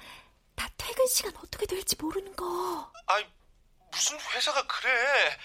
나 0.56 0.68
퇴근 0.78 1.06
시간 1.06 1.32
어떻게 1.38 1.68
될지 1.68 1.96
모르는 2.00 2.36
거. 2.36 2.92
아이, 3.06 3.24
무슨 3.92 4.20
회사가 4.20 4.66
그래? 4.66 5.38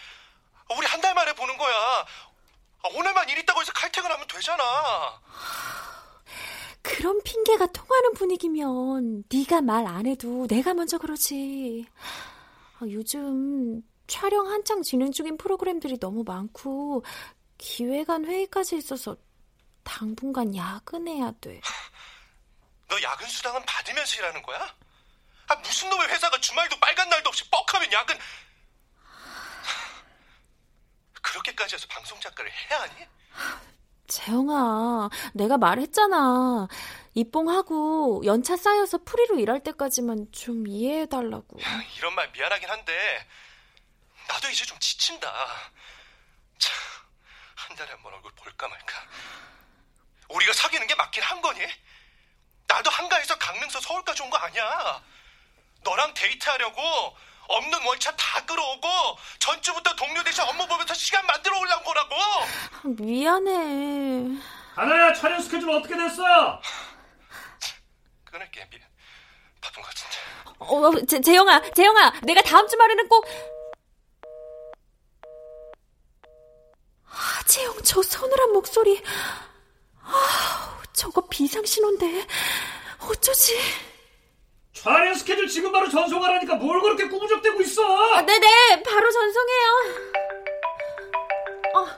우리 0.78 0.86
한 0.86 1.02
달 1.02 1.12
만에 1.12 1.34
보는 1.34 1.58
거야. 1.58 1.74
아, 1.76 2.88
오늘만 2.94 3.28
일 3.28 3.36
있다고 3.36 3.60
해서 3.60 3.70
칼퇴근하면 3.74 4.26
되잖아. 4.28 5.20
그런 6.82 7.22
핑계가 7.22 7.66
통하는 7.66 8.12
분위기면 8.14 9.24
네가 9.32 9.60
말 9.62 9.86
안 9.86 10.06
해도 10.06 10.46
내가 10.48 10.74
먼저 10.74 10.98
그러지. 10.98 11.86
아, 12.78 12.80
요즘 12.90 13.82
촬영 14.06 14.48
한창 14.48 14.82
진행 14.82 15.12
중인 15.12 15.36
프로그램들이 15.36 15.98
너무 15.98 16.24
많고 16.24 17.04
기획안 17.58 18.24
회의까지 18.24 18.76
있어서 18.76 19.16
당분간 19.84 20.54
야근해야 20.54 21.32
돼. 21.40 21.60
너 22.88 23.00
야근 23.00 23.26
수당은 23.28 23.64
받으면서 23.64 24.18
일하는 24.18 24.42
거야? 24.42 24.74
아, 25.48 25.54
무슨 25.56 25.88
놈의 25.90 26.08
회사가 26.08 26.38
주말도 26.40 26.78
빨간 26.80 27.08
날도 27.08 27.28
없이 27.28 27.48
뻑하면 27.50 27.92
야근... 27.92 28.18
그렇게까지 31.22 31.76
해서 31.76 31.86
방송 31.88 32.18
작가를 32.20 32.50
해야 32.50 32.80
하니? 32.82 33.06
재영아, 34.08 35.08
내가 35.34 35.56
말했잖아. 35.58 36.68
입봉하고 37.14 38.22
연차 38.24 38.56
쌓여서 38.56 38.98
프리로 39.04 39.38
일할 39.38 39.60
때까지만 39.62 40.26
좀 40.32 40.66
이해해달라고. 40.66 41.58
이런 41.98 42.14
말 42.14 42.30
미안하긴 42.32 42.68
한데 42.68 43.28
나도 44.28 44.48
이제 44.50 44.64
좀 44.64 44.78
지친다. 44.78 45.30
참, 46.58 46.74
한 47.56 47.76
달에 47.76 47.90
한 47.90 48.02
번 48.02 48.14
얼굴 48.14 48.30
볼까 48.32 48.68
말까. 48.68 49.02
우리가 50.30 50.52
사귀는 50.52 50.86
게 50.86 50.94
맞긴 50.94 51.22
한 51.22 51.40
거니? 51.42 51.60
나도 52.66 52.90
한가해서 52.90 53.36
강릉서 53.38 53.80
서울까지 53.80 54.22
온 54.22 54.30
거 54.30 54.36
아니야. 54.38 55.02
너랑 55.84 56.14
데이트하려고 56.14 57.16
없는 57.48 57.87
월차 57.87 58.14
다 58.16 58.44
끌어오고 58.44 58.88
전주부터 59.38 59.94
동료 59.96 60.22
대신 60.22 60.42
업무 60.44 60.66
보면서 60.66 60.94
시간 60.94 61.26
만들어 61.26 61.59
올라온 61.59 61.85
거라고. 61.85 62.14
미안해. 62.85 64.40
가나야 64.74 65.12
촬영 65.12 65.40
스케줄 65.40 65.70
어떻게 65.70 65.96
됐어? 65.96 66.61
끊을게. 68.24 68.66
미... 68.70 68.78
바쁜 69.61 69.83
것 69.83 69.88
같은데. 69.88 70.16
어, 70.59 71.07
재, 71.07 71.20
재영아, 71.20 71.61
재영아, 71.72 72.12
내가 72.22 72.40
다음 72.42 72.66
주말에는 72.66 73.09
꼭. 73.09 73.26
아, 77.07 77.42
재영, 77.46 77.76
저 77.85 78.02
서늘한 78.02 78.52
목소리. 78.52 79.02
아, 80.02 80.83
저거 80.94 81.20
비상신호인데. 81.28 82.26
어쩌지? 83.00 83.59
촬영 84.72 85.14
스케줄 85.14 85.48
지금 85.48 85.70
바로 85.70 85.88
전송하라니까 85.88 86.54
뭘 86.56 86.80
그렇게 86.80 87.06
꾸부적대고 87.08 87.61
있어? 87.62 87.82
아, 88.14 88.22
네네, 88.22 88.82
바로 88.82 89.11
전송해요. 89.11 90.12
어, 91.74 91.88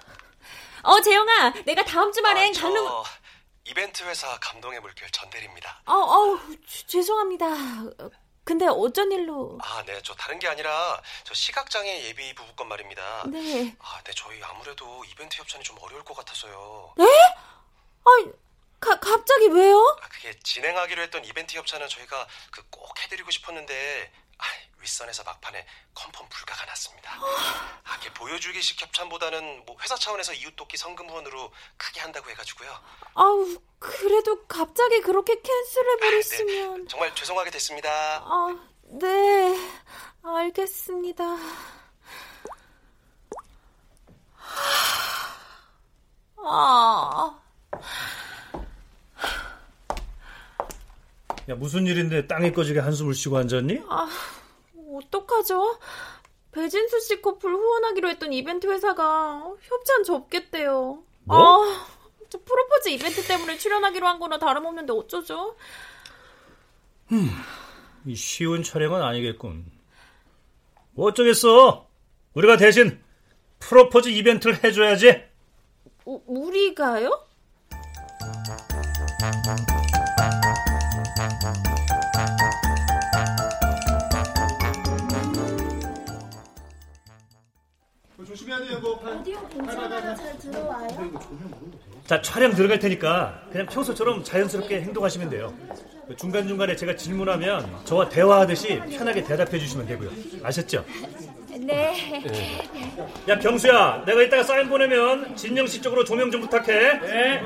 어, 0.90 1.00
재영아, 1.00 1.52
내가 1.64 1.84
다음 1.84 2.12
주말엔 2.12 2.50
아, 2.50 2.52
저 2.52 2.62
강릉. 2.62 3.02
이벤트 3.64 4.02
회사 4.04 4.38
감동의 4.40 4.80
물결 4.80 5.08
전대리입니다. 5.10 5.82
어, 5.86 5.94
어, 5.94 6.38
주- 6.66 6.86
죄송합니다. 6.86 7.46
근데 8.44 8.66
어쩐 8.68 9.10
일로? 9.10 9.58
아, 9.62 9.82
네, 9.86 9.98
저 10.02 10.14
다른 10.14 10.38
게 10.38 10.46
아니라 10.48 11.00
저 11.22 11.32
시각장애 11.32 12.04
예비 12.04 12.34
부부건 12.34 12.68
말입니다. 12.68 13.22
네. 13.28 13.74
아, 13.78 14.02
네, 14.04 14.12
저희 14.14 14.42
아무래도 14.42 15.02
이벤트 15.10 15.38
협찬이 15.38 15.64
좀 15.64 15.78
어려울 15.80 16.04
것 16.04 16.14
같아서요. 16.14 16.92
네? 16.98 17.04
아, 18.04 18.10
가, 18.80 18.98
갑자기 19.00 19.46
왜요? 19.48 19.78
아, 20.02 20.08
그게 20.08 20.38
진행하기로 20.40 21.02
했던 21.02 21.24
이벤트 21.24 21.56
협찬은 21.56 21.88
저희가 21.88 22.26
그 22.50 22.62
꼭 22.70 23.00
해드리고 23.02 23.30
싶었는데 23.30 24.12
아, 24.38 24.44
윗선에서 24.78 25.22
막판에 25.24 25.66
컨펌 25.94 26.28
불가가 26.28 26.64
났습니다. 26.66 27.10
아, 27.12 27.96
이게 28.00 28.12
보여주기식 28.12 28.80
협찬보다는 28.82 29.64
뭐 29.66 29.76
회사 29.80 29.94
차원에서 29.96 30.32
이웃 30.34 30.54
돕기 30.56 30.76
성금 30.76 31.08
후원으로 31.08 31.52
크게 31.76 32.00
한다고 32.00 32.28
해가지고요. 32.30 32.78
아우, 33.14 33.56
그래도 33.78 34.44
갑자기 34.46 35.00
그렇게 35.00 35.40
캔슬해 35.40 35.96
버렸으면. 35.96 36.82
네, 36.82 36.88
정말 36.88 37.14
죄송하게 37.14 37.50
됐습니다. 37.50 37.90
아, 38.24 38.58
네, 38.84 39.56
알겠습니다. 40.22 41.24
아, 46.46 47.40
야 51.48 51.54
무슨 51.54 51.86
일인데 51.86 52.26
땅에 52.26 52.52
꺼지게 52.52 52.80
한숨을 52.80 53.14
쉬고 53.14 53.36
앉았니? 53.36 53.82
아, 53.88 54.08
어떡하죠? 54.94 55.78
배진수 56.52 57.00
씨 57.00 57.20
커플 57.20 57.52
후원하기로 57.52 58.08
했던 58.08 58.32
이벤트 58.32 58.66
회사가 58.66 59.52
협찬 59.60 60.04
접겠대요. 60.04 61.02
뭐? 61.24 61.36
아, 61.36 61.86
저 62.30 62.38
프로포즈 62.38 62.88
이벤트 62.90 63.26
때문에 63.26 63.58
출연하기로 63.58 64.06
한 64.06 64.18
거나 64.18 64.38
다름없는데 64.38 64.92
어쩌죠? 64.92 65.56
이 68.06 68.14
쉬운 68.14 68.62
촬영은 68.62 69.02
아니겠군. 69.02 69.66
뭐 70.92 71.08
어쩌겠어. 71.08 71.88
우리가 72.34 72.56
대신 72.56 73.02
프로포즈 73.58 74.08
이벤트를 74.08 74.62
해줘야지. 74.62 75.24
우, 76.06 76.20
우리가요? 76.26 77.26
오디오 88.84 89.48
괜찮아요? 89.48 90.14
잘 90.14 90.38
들어와요? 90.38 90.88
자, 92.06 92.20
촬영 92.20 92.52
들어갈 92.54 92.78
테니까 92.78 93.42
그냥 93.50 93.66
평소처럼 93.66 94.22
자연스럽게 94.22 94.82
행동하시면 94.82 95.30
돼요. 95.30 95.54
중간 96.18 96.46
중간에 96.46 96.76
제가 96.76 96.94
질문하면 96.94 97.84
저와 97.84 98.08
대화하듯이 98.10 98.78
편하게 98.90 99.24
대답해 99.24 99.58
주시면 99.58 99.86
되고요. 99.86 100.10
아셨죠? 100.42 100.84
네. 101.60 102.22
야, 103.28 103.38
병수야, 103.38 104.04
내가 104.04 104.22
이따가 104.22 104.42
사인 104.42 104.68
보내면 104.68 105.34
진영 105.34 105.66
씨 105.66 105.80
쪽으로 105.80 106.04
조명 106.04 106.30
좀 106.30 106.42
부탁해. 106.42 107.00
네. 107.00 107.42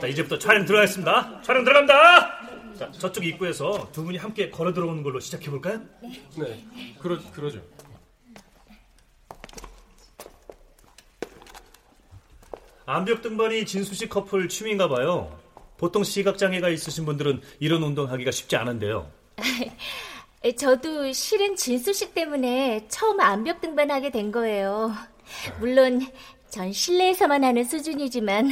자, 0.00 0.06
이제부터 0.06 0.38
촬영 0.38 0.66
들어가겠습니다. 0.66 1.40
촬영 1.42 1.64
들어갑니다. 1.64 2.42
자, 2.78 2.90
저쪽 2.98 3.24
입구에서 3.24 3.88
두 3.92 4.04
분이 4.04 4.18
함께 4.18 4.50
걸어 4.50 4.72
들어오는 4.74 5.02
걸로 5.02 5.18
시작해 5.20 5.50
볼까요? 5.50 5.80
네, 6.36 6.64
그러 7.00 7.18
그러죠. 7.32 7.60
암벽 12.86 13.22
등반이 13.22 13.64
진수 13.66 13.94
씨 13.94 14.08
커플 14.08 14.48
취미인가 14.48 14.88
봐요. 14.88 15.38
보통 15.76 16.04
시각 16.04 16.38
장애가 16.38 16.68
있으신 16.68 17.04
분들은 17.04 17.40
이런 17.60 17.82
운동 17.82 18.10
하기가 18.10 18.30
쉽지 18.30 18.56
않은데요. 18.56 19.10
저도 20.56 21.12
실은 21.12 21.56
진수 21.56 21.92
씨 21.92 22.12
때문에 22.12 22.86
처음 22.88 23.20
암벽 23.20 23.60
등반하게 23.60 24.10
된 24.10 24.32
거예요. 24.32 24.92
물론 25.60 26.00
전 26.50 26.72
실내에서만 26.72 27.44
하는 27.44 27.64
수준이지만 27.64 28.50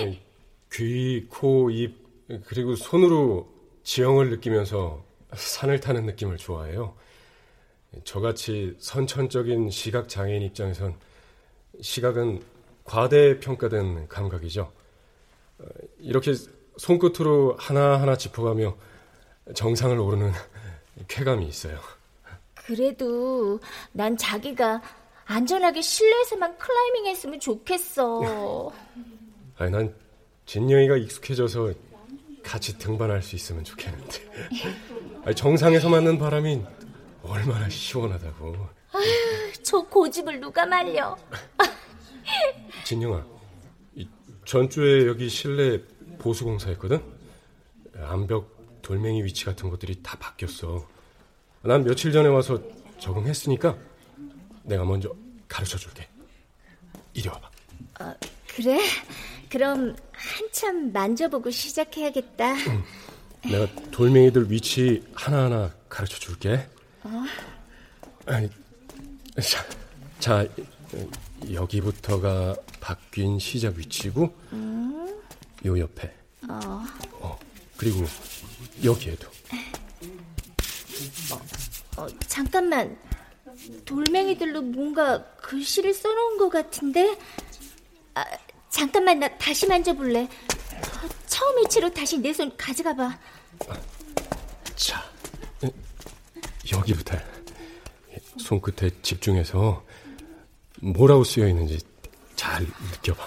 귀, 0.72 1.26
코, 1.28 1.70
입 1.70 2.04
그리고 2.46 2.74
손으로 2.76 3.52
지형을 3.82 4.30
느끼면서 4.30 5.04
산을 5.34 5.80
타는 5.80 6.06
느낌을 6.06 6.36
좋아해요. 6.36 6.94
저같이 8.04 8.74
선천적인 8.78 9.70
시각 9.70 10.08
장애인 10.08 10.42
입장에선 10.42 10.96
시각은 11.80 12.42
과대평가된 12.84 14.08
감각이죠. 14.08 14.72
어, 15.58 15.64
이렇게 15.98 16.34
손끝으로 16.76 17.56
하나하나 17.58 18.16
짚어가며 18.16 18.76
정상을 19.54 19.98
오르는 19.98 20.32
쾌감이 21.08 21.46
있어요. 21.46 21.78
그래도 22.54 23.60
난 23.92 24.16
자기가 24.16 24.80
안전하게 25.26 25.82
실내에서만 25.82 26.56
클라이밍 26.58 27.06
했으면 27.06 27.40
좋겠어. 27.40 28.72
아니, 29.56 29.70
난 29.70 29.94
진영이가 30.46 30.96
익숙해져서 30.96 31.72
같이 32.42 32.78
등반할 32.78 33.22
수 33.22 33.36
있으면 33.36 33.64
좋겠는데. 33.64 34.30
아니, 35.24 35.34
정상에서 35.34 35.88
맞는 35.88 36.18
바람이 36.18 36.62
얼마나 37.22 37.68
시원하다고. 37.68 38.54
아휴, 38.92 39.52
저 39.62 39.80
고집을 39.82 40.40
누가 40.40 40.66
말려. 40.66 41.16
진영아, 42.84 43.24
이 43.94 44.08
전주에 44.44 45.06
여기 45.06 45.28
실내 45.28 45.80
보수공사 46.18 46.70
했거든? 46.70 47.02
암벽 48.02 48.80
돌멩이 48.82 49.22
위치 49.24 49.44
같은 49.44 49.70
것들이 49.70 50.02
다 50.02 50.18
바뀌었어. 50.18 50.86
난 51.62 51.82
며칠 51.84 52.12
전에 52.12 52.28
와서 52.28 52.60
적응했으니까 52.98 53.76
내가 54.64 54.84
먼저 54.84 55.14
가르쳐 55.48 55.78
줄게. 55.78 56.08
이리 57.14 57.28
와봐. 57.28 57.50
어, 58.00 58.14
그래? 58.48 58.78
그럼 59.48 59.96
한참 60.12 60.92
만져보고 60.92 61.50
시작해야겠다. 61.50 62.54
내가 63.44 63.66
돌멩이들 63.90 64.50
위치 64.50 65.02
하나하나 65.14 65.72
가르쳐 65.88 66.18
줄게. 66.18 66.66
어? 67.04 67.22
아니, 68.26 68.48
자, 69.40 69.64
자, 70.18 70.46
여기부터가 71.52 72.56
바뀐 72.80 73.38
시작 73.38 73.76
위치고, 73.76 74.34
음? 74.52 75.20
요 75.66 75.78
옆에. 75.78 76.12
어. 76.48 76.84
어, 77.20 77.38
그리고 77.76 78.04
여기에도. 78.82 79.28
어, 81.96 82.06
잠깐만. 82.26 82.96
돌멩이들로 83.84 84.62
뭔가 84.62 85.24
글씨를 85.36 85.94
써놓은 85.94 86.38
것 86.38 86.48
같은데? 86.50 87.16
아, 88.14 88.24
잠깐만, 88.68 89.18
나 89.20 89.28
다시 89.38 89.66
만져볼래. 89.66 90.24
어, 90.24 90.28
처음 91.26 91.58
위치로 91.58 91.92
다시 91.92 92.18
내 92.18 92.32
손 92.32 92.54
가져가봐. 92.56 93.18
자, 94.76 95.02
여기부터 96.72 97.16
손끝에 98.38 98.90
집중해서 99.02 99.84
뭐라고 100.92 101.24
쓰여 101.24 101.48
있는지 101.48 101.78
잘 102.36 102.66
느껴봐. 102.92 103.26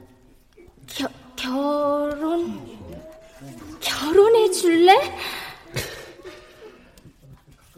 겨, 0.86 1.06
결혼, 1.36 2.58
결혼해 3.80 4.50
줄래? 4.50 4.94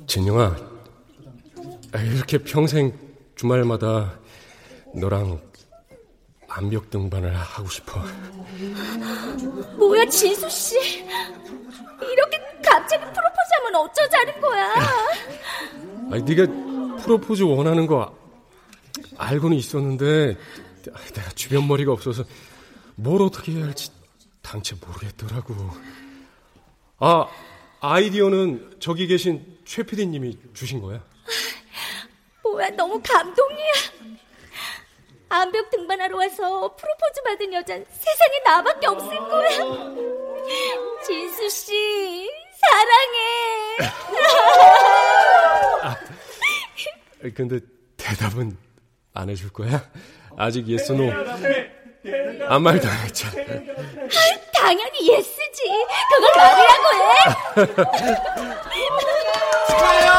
진영아, 0.06 0.56
이렇게 1.92 2.38
평생 2.38 2.96
주말마다 3.34 4.16
너랑 4.94 5.40
암벽 6.56 6.88
등반을 6.90 7.34
하고 7.34 7.68
싶어. 7.68 8.00
뭐야, 9.76 10.06
진수 10.06 10.48
씨. 10.48 10.76
이렇게 12.00 12.38
갑자기 12.64 13.04
프로포즈하면 13.04 13.74
어쩌자는 13.76 14.40
거야? 14.40 14.74
아니, 16.12 16.22
네가 16.22 16.46
프로포즈 17.02 17.42
원하는 17.42 17.86
거 17.88 18.16
알고는 19.16 19.56
있었는데 19.56 20.36
내가 21.14 21.30
주변 21.34 21.66
머리가 21.66 21.92
없어서 21.92 22.24
뭘 22.94 23.20
어떻게 23.22 23.52
해야 23.52 23.64
할지 23.64 23.90
당최 24.40 24.76
모르겠더라고. 24.80 25.54
아, 26.98 27.26
아이디어는 27.80 28.76
저기 28.78 29.08
계신 29.08 29.58
최 29.64 29.82
PD님이 29.82 30.38
주신 30.52 30.80
거야. 30.80 31.02
뭐야, 32.44 32.70
너무 32.70 33.00
감동이야. 33.02 33.72
암벽 35.28 35.70
등반하러 35.70 36.16
와서 36.16 36.74
프로포즈 36.76 37.22
받은 37.24 37.52
여잔 37.54 37.84
세상에 37.90 38.38
나밖에 38.44 38.86
없을 38.86 39.08
거야. 39.16 39.48
진수 41.04 41.48
씨, 41.50 42.30
사랑해. 42.60 43.18
아, 45.82 45.96
근데 47.34 47.58
대답은 47.96 48.56
안 49.14 49.28
해줄 49.30 49.50
거야? 49.52 49.82
아직 50.36 50.66
yes 50.68 50.92
no. 50.92 51.10
아무 52.48 52.60
말도 52.64 52.86
안 52.88 52.96
했잖아. 53.06 53.32
당연히 54.54 55.08
예스지. 55.10 55.62
그걸 56.10 56.30
말이라고 56.36 56.86
해. 56.94 57.66
팀장님, 59.68 60.13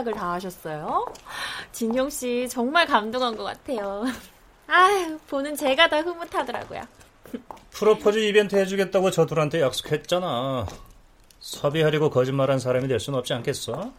생각을 0.00 0.12
다 0.14 0.32
하셨어요? 0.32 1.06
진영 1.72 2.10
씨 2.10 2.48
정말 2.48 2.86
감동한 2.86 3.36
것 3.36 3.44
같아요. 3.44 4.04
아유, 4.66 5.18
보는 5.28 5.56
제가 5.56 5.88
다 5.88 6.00
흐뭇하더라고요. 6.00 6.82
프로포즈 7.70 8.18
이벤트 8.18 8.56
해주겠다고 8.56 9.10
저들한테 9.10 9.60
약속했잖아. 9.60 10.66
섭외하려고 11.40 12.10
거짓말한 12.10 12.58
사람이 12.58 12.88
될 12.88 13.00
수는 13.00 13.18
없지 13.18 13.32
않겠어? 13.34 13.90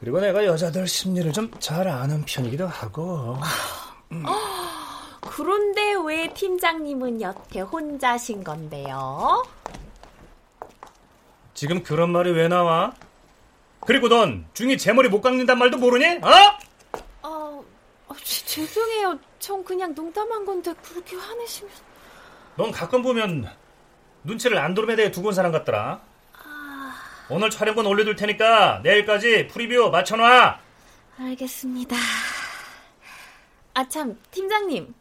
그리고 0.00 0.20
내가 0.20 0.44
여자들 0.44 0.86
심리를 0.86 1.32
좀 1.32 1.50
잘 1.58 1.88
아는 1.88 2.24
편이기도 2.24 2.66
하고. 2.66 3.36
음. 4.12 4.24
그런데 5.20 5.94
왜 6.04 6.32
팀장님은 6.32 7.20
여태 7.22 7.60
혼자신 7.60 8.44
건데요? 8.44 9.42
지금 11.54 11.82
그런 11.82 12.10
말이 12.10 12.30
왜 12.32 12.48
나와? 12.48 12.92
그리고 13.86 14.08
넌 14.08 14.46
중이 14.54 14.78
제 14.78 14.92
머리 14.92 15.08
못 15.08 15.20
깎는단 15.20 15.58
말도 15.58 15.78
모르니? 15.78 16.18
어? 16.22 16.28
어, 17.22 17.64
어 18.08 18.14
지, 18.22 18.44
죄송해요. 18.46 19.18
전 19.38 19.62
그냥 19.64 19.94
농담한 19.94 20.44
건데 20.44 20.72
그렇게 20.82 21.16
화내시면. 21.16 21.72
넌 22.56 22.70
가끔 22.70 23.02
보면 23.02 23.50
눈치를 24.22 24.58
안드로메다에 24.58 25.10
두고 25.10 25.28
온 25.28 25.34
사람 25.34 25.52
같더라. 25.52 26.00
아... 26.32 26.94
오늘 27.28 27.50
촬영본 27.50 27.86
올려둘 27.86 28.16
테니까 28.16 28.80
내일까지 28.82 29.48
프리뷰 29.48 29.90
맞춰놔. 29.90 30.60
알겠습니다. 31.18 31.96
아 33.74 33.88
참, 33.88 34.18
팀장님. 34.30 34.94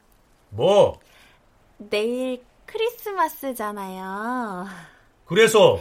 뭐? 0.49 0.99
내일 1.77 2.43
크리스마스잖아요. 2.65 4.67
그래서 5.25 5.79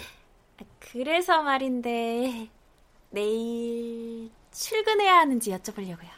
그래서 0.78 1.42
말인데 1.42 2.48
내일 3.12 4.30
출근해야 4.52 5.18
하는지 5.18 5.50
여쭤보려고요. 5.50 6.08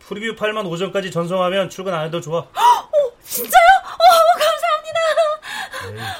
프리뷰 0.00 0.34
팔만 0.36 0.66
오전까지 0.66 1.10
전송하면 1.12 1.70
출근 1.70 1.94
안 1.94 2.04
해도 2.06 2.20
좋아. 2.20 2.40
어, 2.50 2.50
진짜요? 3.24 3.62
어, 3.84 3.98
감사합니다. 5.88 6.16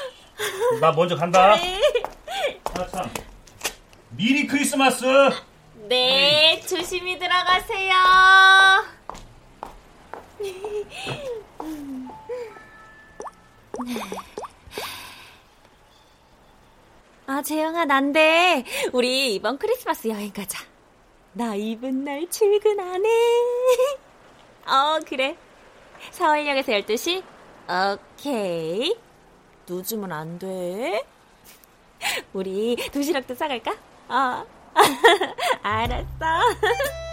나 0.81 0.93
먼저 0.93 1.17
간다. 1.17 1.57
네. 1.57 1.81
아, 2.75 2.87
참. 2.87 3.13
미리 4.11 4.47
크리스마스. 4.47 5.05
네, 5.89 6.63
조심히 6.69 7.19
들어가세요. 7.19 7.95
아, 17.33 17.43
재영아, 17.43 17.85
난데 17.85 18.65
우리 18.93 19.37
이번 19.37 19.57
크리스마스 19.57 20.09
여행 20.09 20.33
가자. 20.33 20.65
나 21.33 21.55
이번 21.55 22.03
날 22.03 22.29
출근 22.29 22.81
안 22.81 23.05
해. 23.07 23.09
어, 24.67 24.99
그래. 25.07 25.37
서울역에서 26.11 26.73
12시? 26.73 27.23
오케이. 27.69 28.97
늦으면 29.69 30.11
안 30.11 30.41
돼. 30.41 31.07
우리 32.33 32.75
도시락도 32.93 33.37
싸갈까? 33.37 33.77
어. 34.09 34.45
알았어. 35.63 36.07
어, 36.25 37.07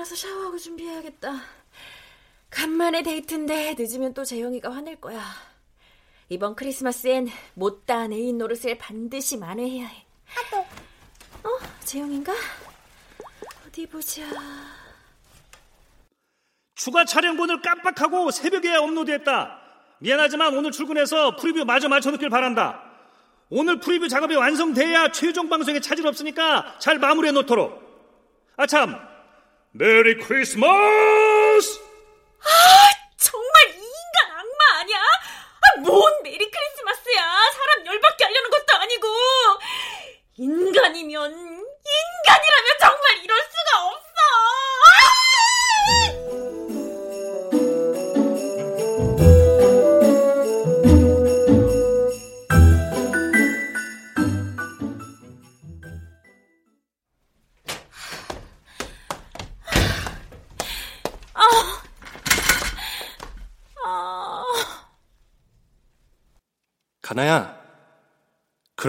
일어나서 0.00 0.16
샤워하고 0.16 0.58
준비해야겠다. 0.58 1.42
간만에 2.48 3.02
데이트인데 3.02 3.74
늦으면 3.78 4.14
또 4.14 4.24
재영이가 4.24 4.70
화낼 4.72 5.00
거야. 5.00 5.22
이번 6.28 6.54
크리스마스엔 6.54 7.28
못다한 7.54 8.12
애인 8.12 8.38
노릇을 8.38 8.78
반드시 8.78 9.36
만회해야 9.36 9.86
해. 9.86 10.06
어? 11.44 11.48
재영인가? 11.84 12.32
어디 13.66 13.86
보자. 13.86 14.22
추가 16.74 17.04
촬영본을 17.04 17.60
깜빡하고 17.60 18.30
새벽에 18.30 18.74
업로드했다. 18.76 19.60
미안하지만 19.98 20.56
오늘 20.56 20.70
출근해서 20.70 21.36
프리뷰 21.36 21.64
마저 21.64 21.88
맞춰놓길 21.88 22.30
바란다. 22.30 22.82
오늘 23.50 23.80
프리뷰 23.80 24.08
작업이 24.08 24.34
완성돼야 24.34 25.12
최종 25.12 25.48
방송에 25.48 25.80
차질 25.80 26.06
없으니까 26.06 26.78
잘 26.78 26.98
마무리해 26.98 27.32
놓도록. 27.32 27.90
아참, 28.56 29.09
Merry 29.72 30.16
Christmas! 30.18 31.78
정말 33.16 33.52
이 33.68 33.76
인간 33.76 34.38
악마 34.38 34.80
아니야? 34.80 34.98
아, 34.98 35.80
뭔 35.80 36.02
Merry 36.24 36.50
Christmas야. 36.50 37.22
사람 37.52 37.86
열받게 37.86 38.24
하려는 38.24 38.50
것도 38.50 38.76
아니고. 38.80 39.08
인간이면, 40.36 41.49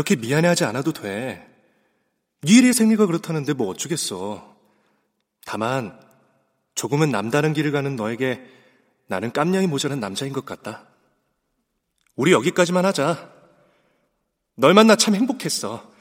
그렇게 0.02 0.16
미안해하지 0.16 0.64
않아도 0.66 0.94
돼. 0.94 1.48
네 2.42 2.52
일의 2.52 2.74
생리가 2.74 3.06
그렇다는데 3.06 3.54
뭐 3.54 3.68
어쩌겠어. 3.68 4.58
다만 5.46 6.00
조금은 6.74 7.12
남다른 7.12 7.54
길을 7.54 7.72
가는 7.72 7.96
너에게 7.96 8.44
나는 9.06 9.32
깜냥이 9.32 9.68
모자란 9.68 10.00
남자인 10.00 10.34
것 10.34 10.44
같다. 10.44 10.88
우리 12.16 12.32
여기까지만 12.32 12.84
하자. 12.86 13.32
널 14.56 14.74
만나 14.74 14.96
참 14.96 15.14
행복했어. 15.14 15.92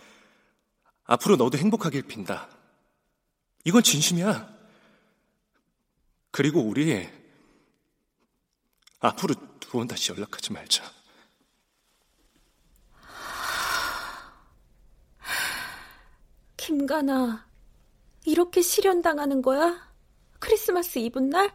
앞으로 1.04 1.36
너도 1.36 1.58
행복하길 1.58 2.02
빈다. 2.02 2.48
이건 3.64 3.82
진심이야. 3.82 4.48
그리고 6.30 6.60
우리 6.62 7.06
앞으로 9.00 9.34
두 9.60 9.70
번 9.70 9.86
다시 9.86 10.10
연락하지 10.10 10.52
말자. 10.52 10.99
김가나, 16.70 17.48
이렇게 18.24 18.62
실현당하는 18.62 19.42
거야? 19.42 19.90
크리스마스 20.38 21.00
이브 21.00 21.18
날? 21.18 21.50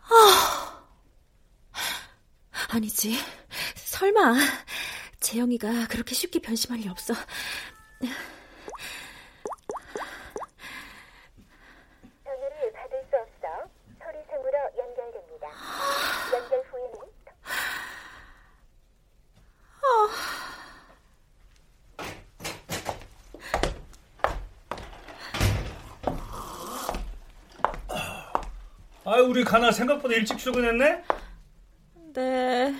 아, 0.00 0.82
아니지. 2.70 3.18
설마, 3.74 4.36
재영이가 5.20 5.88
그렇게 5.88 6.14
쉽게 6.14 6.38
변심할 6.38 6.80
리 6.80 6.88
없어. 6.88 7.12
전화를 12.24 12.72
받을 12.72 13.06
수 13.10 13.16
없어 13.18 13.68
소리상으로 14.02 14.58
연결됩니다. 14.78 15.48
연결 16.32 16.64
후에는 16.70 17.06
아유, 29.08 29.22
우리 29.22 29.44
가나 29.44 29.70
생각보다 29.70 30.16
일찍 30.16 30.36
출근했네? 30.36 31.04
네. 32.12 32.74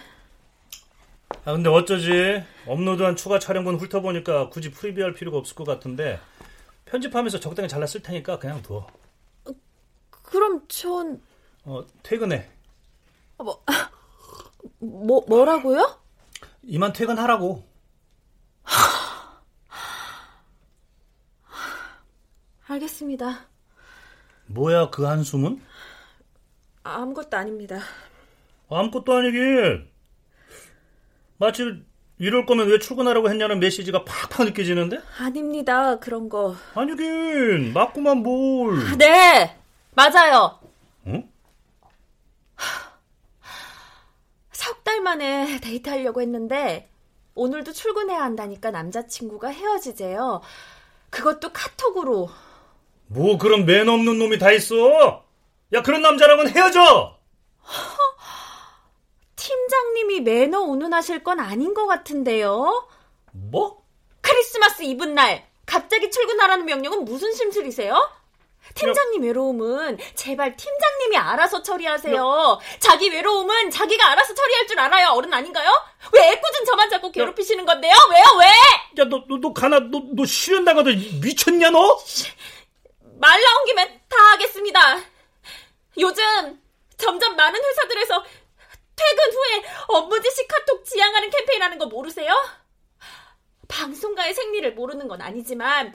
아, 1.44 1.52
근데 1.52 1.70
어쩌지? 1.70 2.42
업로드한 2.66 3.14
추가 3.14 3.38
촬영본 3.38 3.76
훑어보니까 3.76 4.50
굳이 4.50 4.72
프리뷰할 4.72 5.14
필요가 5.14 5.38
없을 5.38 5.54
것 5.54 5.64
같은데 5.64 6.18
편집하면서 6.86 7.38
적당히 7.38 7.68
잘랐을 7.68 8.02
테니까 8.02 8.40
그냥 8.40 8.60
둬. 8.60 8.88
그럼 10.10 10.62
전, 10.66 11.22
어, 11.62 11.86
퇴근해. 12.02 12.50
뭐, 13.38 13.62
뭐, 14.80 15.24
뭐라고요? 15.28 16.00
이만 16.64 16.92
퇴근하라고. 16.92 17.62
알겠습니다. 22.66 23.46
뭐야, 24.46 24.90
그 24.90 25.04
한숨은? 25.04 25.62
아무것도 26.94 27.36
아닙니다. 27.36 27.80
아무것도 28.70 29.12
아니긴. 29.14 29.88
마치 31.38 31.82
이럴 32.18 32.46
거면 32.46 32.68
왜 32.68 32.78
출근하라고 32.78 33.28
했냐는 33.28 33.60
메시지가 33.60 34.04
팍팍 34.04 34.46
느껴지는데? 34.46 35.00
아닙니다. 35.18 35.98
그런 35.98 36.28
거. 36.28 36.54
아니긴, 36.74 37.72
맞구만 37.74 38.18
뭘. 38.22 38.96
네! 38.98 39.56
맞아요. 39.94 40.58
응? 41.06 41.28
석 44.52 44.82
달 44.86 45.00
만에 45.00 45.58
데이트하려고 45.60 46.20
했는데 46.22 46.88
오늘도 47.34 47.72
출근해야 47.72 48.22
한다니까 48.22 48.70
남자친구가 48.70 49.48
헤어지재요. 49.48 50.40
그것도 51.10 51.52
카톡으로. 51.52 52.30
뭐 53.08 53.36
그런 53.36 53.66
매너 53.66 53.92
없는 53.94 54.18
놈이 54.18 54.38
다 54.38 54.52
있어? 54.52 55.25
야, 55.72 55.82
그런 55.82 56.02
남자랑은 56.02 56.48
헤어져! 56.48 57.18
팀장님이 59.36 60.20
매너 60.20 60.60
운운하실 60.60 61.24
건 61.24 61.40
아닌 61.40 61.74
것 61.74 61.86
같은데요. 61.86 62.88
뭐? 63.32 63.82
크리스마스 64.20 64.82
이브 64.82 65.04
날 65.04 65.46
갑자기 65.66 66.10
출근하라는 66.10 66.64
명령은 66.64 67.04
무슨 67.04 67.32
심술이세요? 67.32 68.10
팀장님 68.74 69.22
외로움은 69.22 69.98
제발 70.14 70.56
팀장님이 70.56 71.16
알아서 71.16 71.62
처리하세요. 71.62 72.58
자기 72.80 73.10
외로움은 73.10 73.70
자기가 73.70 74.10
알아서 74.10 74.34
처리할 74.34 74.66
줄 74.66 74.80
알아요. 74.80 75.10
어른 75.10 75.32
아닌가요? 75.32 75.70
왜 76.12 76.32
애꿎은 76.32 76.64
저만 76.66 76.90
자꾸 76.90 77.12
괴롭히시는 77.12 77.64
건데요? 77.64 77.94
왜요? 78.10 78.24
왜? 78.40 78.46
야, 79.02 79.08
너, 79.08 79.24
너, 79.28 79.38
너 79.40 79.52
가나, 79.52 79.78
너, 79.78 80.02
너 80.14 80.24
실현 80.24 80.64
나가도 80.64 80.90
미쳤냐, 81.22 81.70
너? 81.70 81.98
말 83.20 83.40
나온 83.40 83.64
김에 83.66 84.00
다 84.08 84.16
하겠습니다. 84.32 84.80
요즘 85.98 86.60
점점 86.96 87.36
많은 87.36 87.60
회사들에서 87.62 88.24
퇴근 88.96 89.32
후에 89.32 89.64
업무 89.88 90.20
지시 90.22 90.46
카톡 90.48 90.84
지향하는 90.84 91.30
캠페인하는 91.30 91.78
거 91.78 91.86
모르세요? 91.86 92.32
방송가의 93.68 94.32
생리를 94.34 94.74
모르는 94.74 95.08
건 95.08 95.20
아니지만 95.20 95.94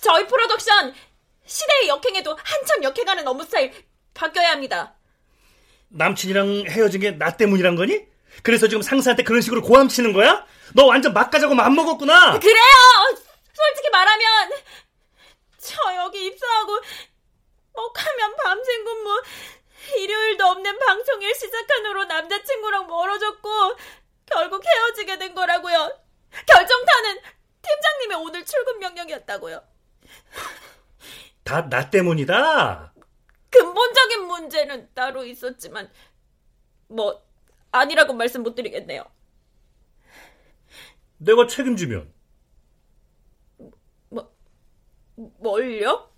저희 0.00 0.26
프로덕션 0.26 0.94
시대의 1.44 1.88
역행에도 1.88 2.36
한참 2.42 2.82
역행하는 2.82 3.26
업무 3.28 3.44
스타일 3.44 3.72
바뀌어야 4.14 4.50
합니다. 4.52 4.94
남친이랑 5.88 6.64
헤어진 6.68 7.00
게 7.00 7.10
나 7.12 7.36
때문이란 7.36 7.76
거니? 7.76 8.00
그래서 8.42 8.66
지금 8.66 8.82
상사한테 8.82 9.22
그런 9.22 9.40
식으로 9.40 9.62
고함치는 9.62 10.12
거야? 10.12 10.44
너 10.74 10.86
완전 10.86 11.12
막가자고 11.12 11.54
맘먹었구나. 11.54 12.40
그래요. 12.40 12.64
솔직히 13.52 13.90
말하면 13.92 14.50
저 15.58 15.96
여기 15.96 16.26
입사하고 16.26 16.80
먹하면 17.74 18.36
밤샘 18.36 18.84
근무 18.84 19.22
일요일도 19.98 20.44
없는 20.46 20.78
방송일 20.78 21.34
시작한 21.34 21.86
후로 21.86 22.04
남자친구랑 22.04 22.86
멀어졌고 22.86 23.50
결국 24.26 24.64
헤어지게 24.64 25.18
된 25.18 25.34
거라고요. 25.34 25.98
결정타는 26.46 27.20
팀장님의 27.62 28.16
오늘 28.18 28.44
출근 28.44 28.78
명령이었다고요. 28.78 29.62
다 31.44 31.68
나 31.68 31.90
때문이다. 31.90 32.94
근본적인 33.50 34.22
문제는 34.26 34.88
따로 34.94 35.24
있었지만 35.24 35.92
뭐 36.88 37.22
아니라고 37.70 38.14
말씀 38.14 38.42
못 38.42 38.54
드리겠네요. 38.54 39.04
내가 41.18 41.46
책임지면 41.46 42.12
뭐 44.08 44.32
뭘요? 45.14 46.10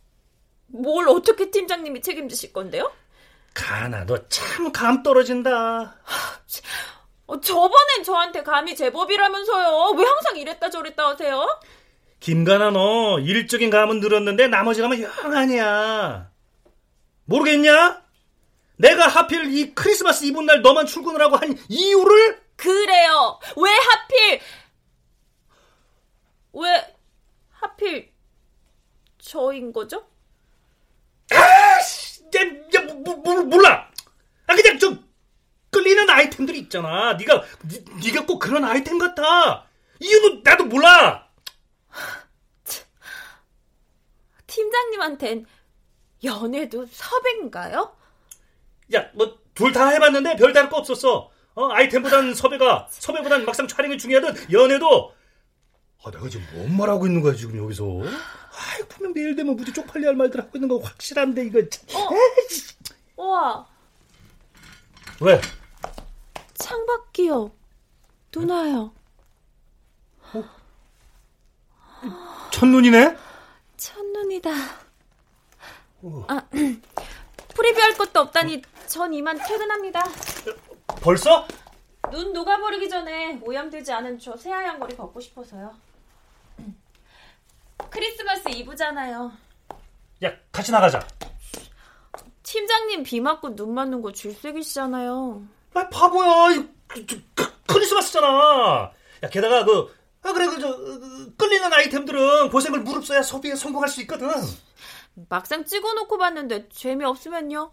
뭘 0.83 1.09
어떻게 1.09 1.51
팀장님이 1.51 2.01
책임지실 2.03 2.53
건데요? 2.53 2.93
가나 3.55 4.05
너 4.05 4.17
참 4.29 4.71
감 4.73 5.03
떨어진다. 5.03 5.97
어, 7.27 7.41
저번엔 7.41 8.05
저한테 8.05 8.43
감이 8.43 8.77
제법이라면서요. 8.77 9.91
왜 9.97 10.05
항상 10.05 10.37
이랬다 10.37 10.71
저랬다 10.71 11.09
하세요? 11.09 11.47
김가나 12.21 12.71
너 12.71 13.19
일적인 13.21 13.71
감은 13.71 14.01
늘었는데 14.01 14.49
나머지 14.49 14.81
감은 14.83 15.01
영 15.03 15.11
아니야. 15.37 16.31
모르겠냐? 17.25 18.03
내가 18.77 19.09
하필 19.09 19.53
이 19.55 19.75
크리스마스 19.75 20.25
이브 20.25 20.41
날 20.43 20.61
너만 20.63 20.87
출근을 20.87 21.21
하고 21.23 21.37
한 21.37 21.57
이유를? 21.69 22.41
그래요. 22.57 23.39
왜 23.57 23.71
하필 23.71 24.41
왜 26.53 26.95
하필 27.51 28.13
저인 29.19 29.73
거죠? 29.73 30.07
야, 32.35 32.41
야, 32.81 32.85
뭐, 32.95 33.17
뭐, 33.17 33.43
몰라. 33.45 33.91
아 34.47 34.55
그냥 34.55 34.79
좀 34.79 35.05
끌리는 35.71 36.09
아이템들이 36.09 36.59
있잖아. 36.61 37.15
네가 37.15 37.43
니, 37.69 37.85
네가 38.05 38.27
꼭 38.27 38.39
그런 38.39 38.65
아이템 38.65 38.99
같아. 38.99 39.67
이유는 40.01 40.43
나도 40.45 40.65
몰라. 40.65 41.29
팀장님한텐 44.47 45.47
연애도 46.25 46.87
섭외인가요? 46.87 47.97
야, 48.95 49.11
뭐 49.15 49.37
둘 49.57 49.73
다 49.73 49.89
해봤는데 49.89 50.37
별다를 50.37 50.69
거 50.69 50.77
없었어. 50.77 51.31
어, 51.55 51.69
아이템보단 51.73 52.35
섭외가 52.35 52.87
섭외보단 52.91 53.47
막상 53.47 53.67
촬영이 53.67 53.97
중요하든 53.97 54.53
연애도. 54.53 55.15
아, 56.05 56.11
내가 56.11 56.29
지금 56.29 56.47
뭔 56.53 56.77
말하고 56.77 57.07
있는 57.07 57.23
거야 57.23 57.35
지금 57.35 57.57
여기서? 57.57 57.85
아, 58.57 58.77
이거 58.79 58.89
분명 58.89 59.13
내일 59.13 59.37
되면 59.37 59.55
무지 59.55 59.73
쪽팔리 59.73 60.07
할 60.07 60.15
말들 60.17 60.41
하고 60.41 60.51
있는 60.55 60.69
거 60.69 60.79
확실한데 60.79 61.45
이거. 61.45 61.59
어? 61.59 62.09
우와. 63.23 63.67
왜? 65.21 65.41
창밖이요. 66.55 67.53
누나요. 68.35 68.93
첫눈이네? 72.51 73.17
첫눈이다. 73.77 74.51
아, 76.29 76.43
프리뷰할 77.55 77.95
것도 77.95 78.21
없다니 78.21 78.63
전 78.87 79.13
이만 79.13 79.39
퇴근합니다. 79.39 80.03
벌써? 81.03 81.47
눈 82.11 82.33
녹아버리기 82.33 82.89
전에 82.89 83.41
오염되지 83.43 83.93
않은 83.93 84.19
저 84.19 84.37
새하얀 84.37 84.79
거리 84.79 84.97
걷고 84.97 85.21
싶어서요. 85.21 85.75
크리스마스 87.91 88.49
이브잖아요. 88.49 89.33
야, 90.25 90.33
같이 90.53 90.73
나가자. 90.73 91.07
팀장님 92.43 93.03
비 93.03 93.21
맞고 93.21 93.55
눈 93.57 93.75
맞는 93.75 94.03
거 94.03 94.13
질색이시잖아요. 94.13 95.43
아, 95.75 95.89
바보야. 95.89 96.65
그, 96.87 97.05
크- 97.35 97.53
크리스마스잖아. 97.67 98.93
야, 99.23 99.29
게다가 99.31 99.65
그, 99.65 99.95
아, 100.23 100.33
그래, 100.33 100.47
그, 100.47 100.61
저, 100.61 100.77
그, 100.77 101.35
끌리는 101.37 101.73
아이템들은 101.73 102.51
고생을 102.51 102.81
무릅써야 102.81 103.23
소비에 103.23 103.55
성공할 103.55 103.89
수 103.89 104.01
있거든. 104.03 104.29
막상 105.29 105.65
찍어놓고 105.65 106.19
봤는데 106.19 106.69
재미없으면요? 106.69 107.73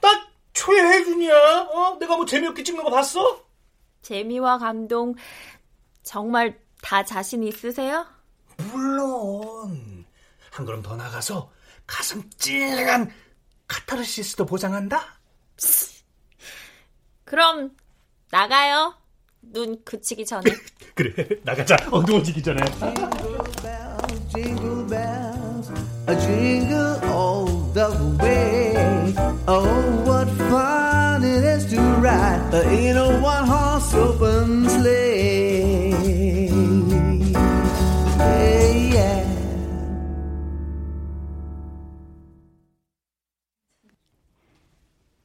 나 0.00 0.26
최혜준이야. 0.54 1.68
어? 1.70 1.96
내가 2.00 2.16
뭐 2.16 2.24
재미없게 2.26 2.62
찍는 2.62 2.82
거 2.82 2.90
봤어? 2.90 3.44
재미와 4.02 4.58
감동 4.58 5.14
정말 6.02 6.58
다 6.82 7.04
자신 7.04 7.42
있으세요? 7.42 8.06
물론. 8.58 10.04
한 10.50 10.64
걸음 10.64 10.82
더 10.82 10.96
나가서 10.96 11.50
가슴 11.86 12.28
찡한 12.30 13.10
카타르시스도 13.68 14.46
보장한다? 14.46 15.18
그럼 17.24 17.76
나가요. 18.30 18.94
눈 19.40 19.82
그치기 19.84 20.24
전에. 20.24 20.50
그래, 20.94 21.28
나가자. 21.44 21.76
어두워지기 21.90 22.42
전에. 22.42 22.60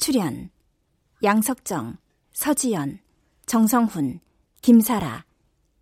출연 0.01 0.49
양석정, 1.23 1.97
서지연, 2.33 2.97
정성훈, 3.45 4.19
김사라, 4.63 5.25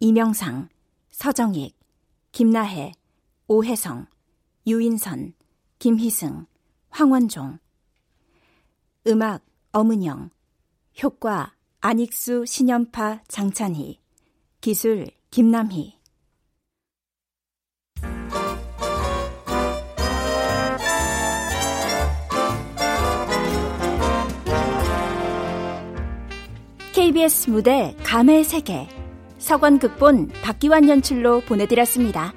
이명상, 0.02 0.68
서정익, 1.10 1.80
김나혜, 2.34 2.92
오혜성, 3.48 4.08
유인선, 4.68 5.36
김희승, 5.80 6.48
황원종. 6.90 7.60
음악 9.08 9.42
엄은영. 9.72 10.32
효과 11.02 11.56
안익수, 11.80 12.44
신연파, 12.46 13.24
장찬희. 13.30 14.02
기술 14.60 15.08
김남희 15.32 15.98
KBS 27.20 27.50
무대 27.50 27.94
감의 28.04 28.46
세계 28.46 28.88
서건 29.40 29.80
극본 29.80 30.30
박기환 30.42 30.88
연출로 30.88 31.42
보내드렸습니다. 31.42 32.34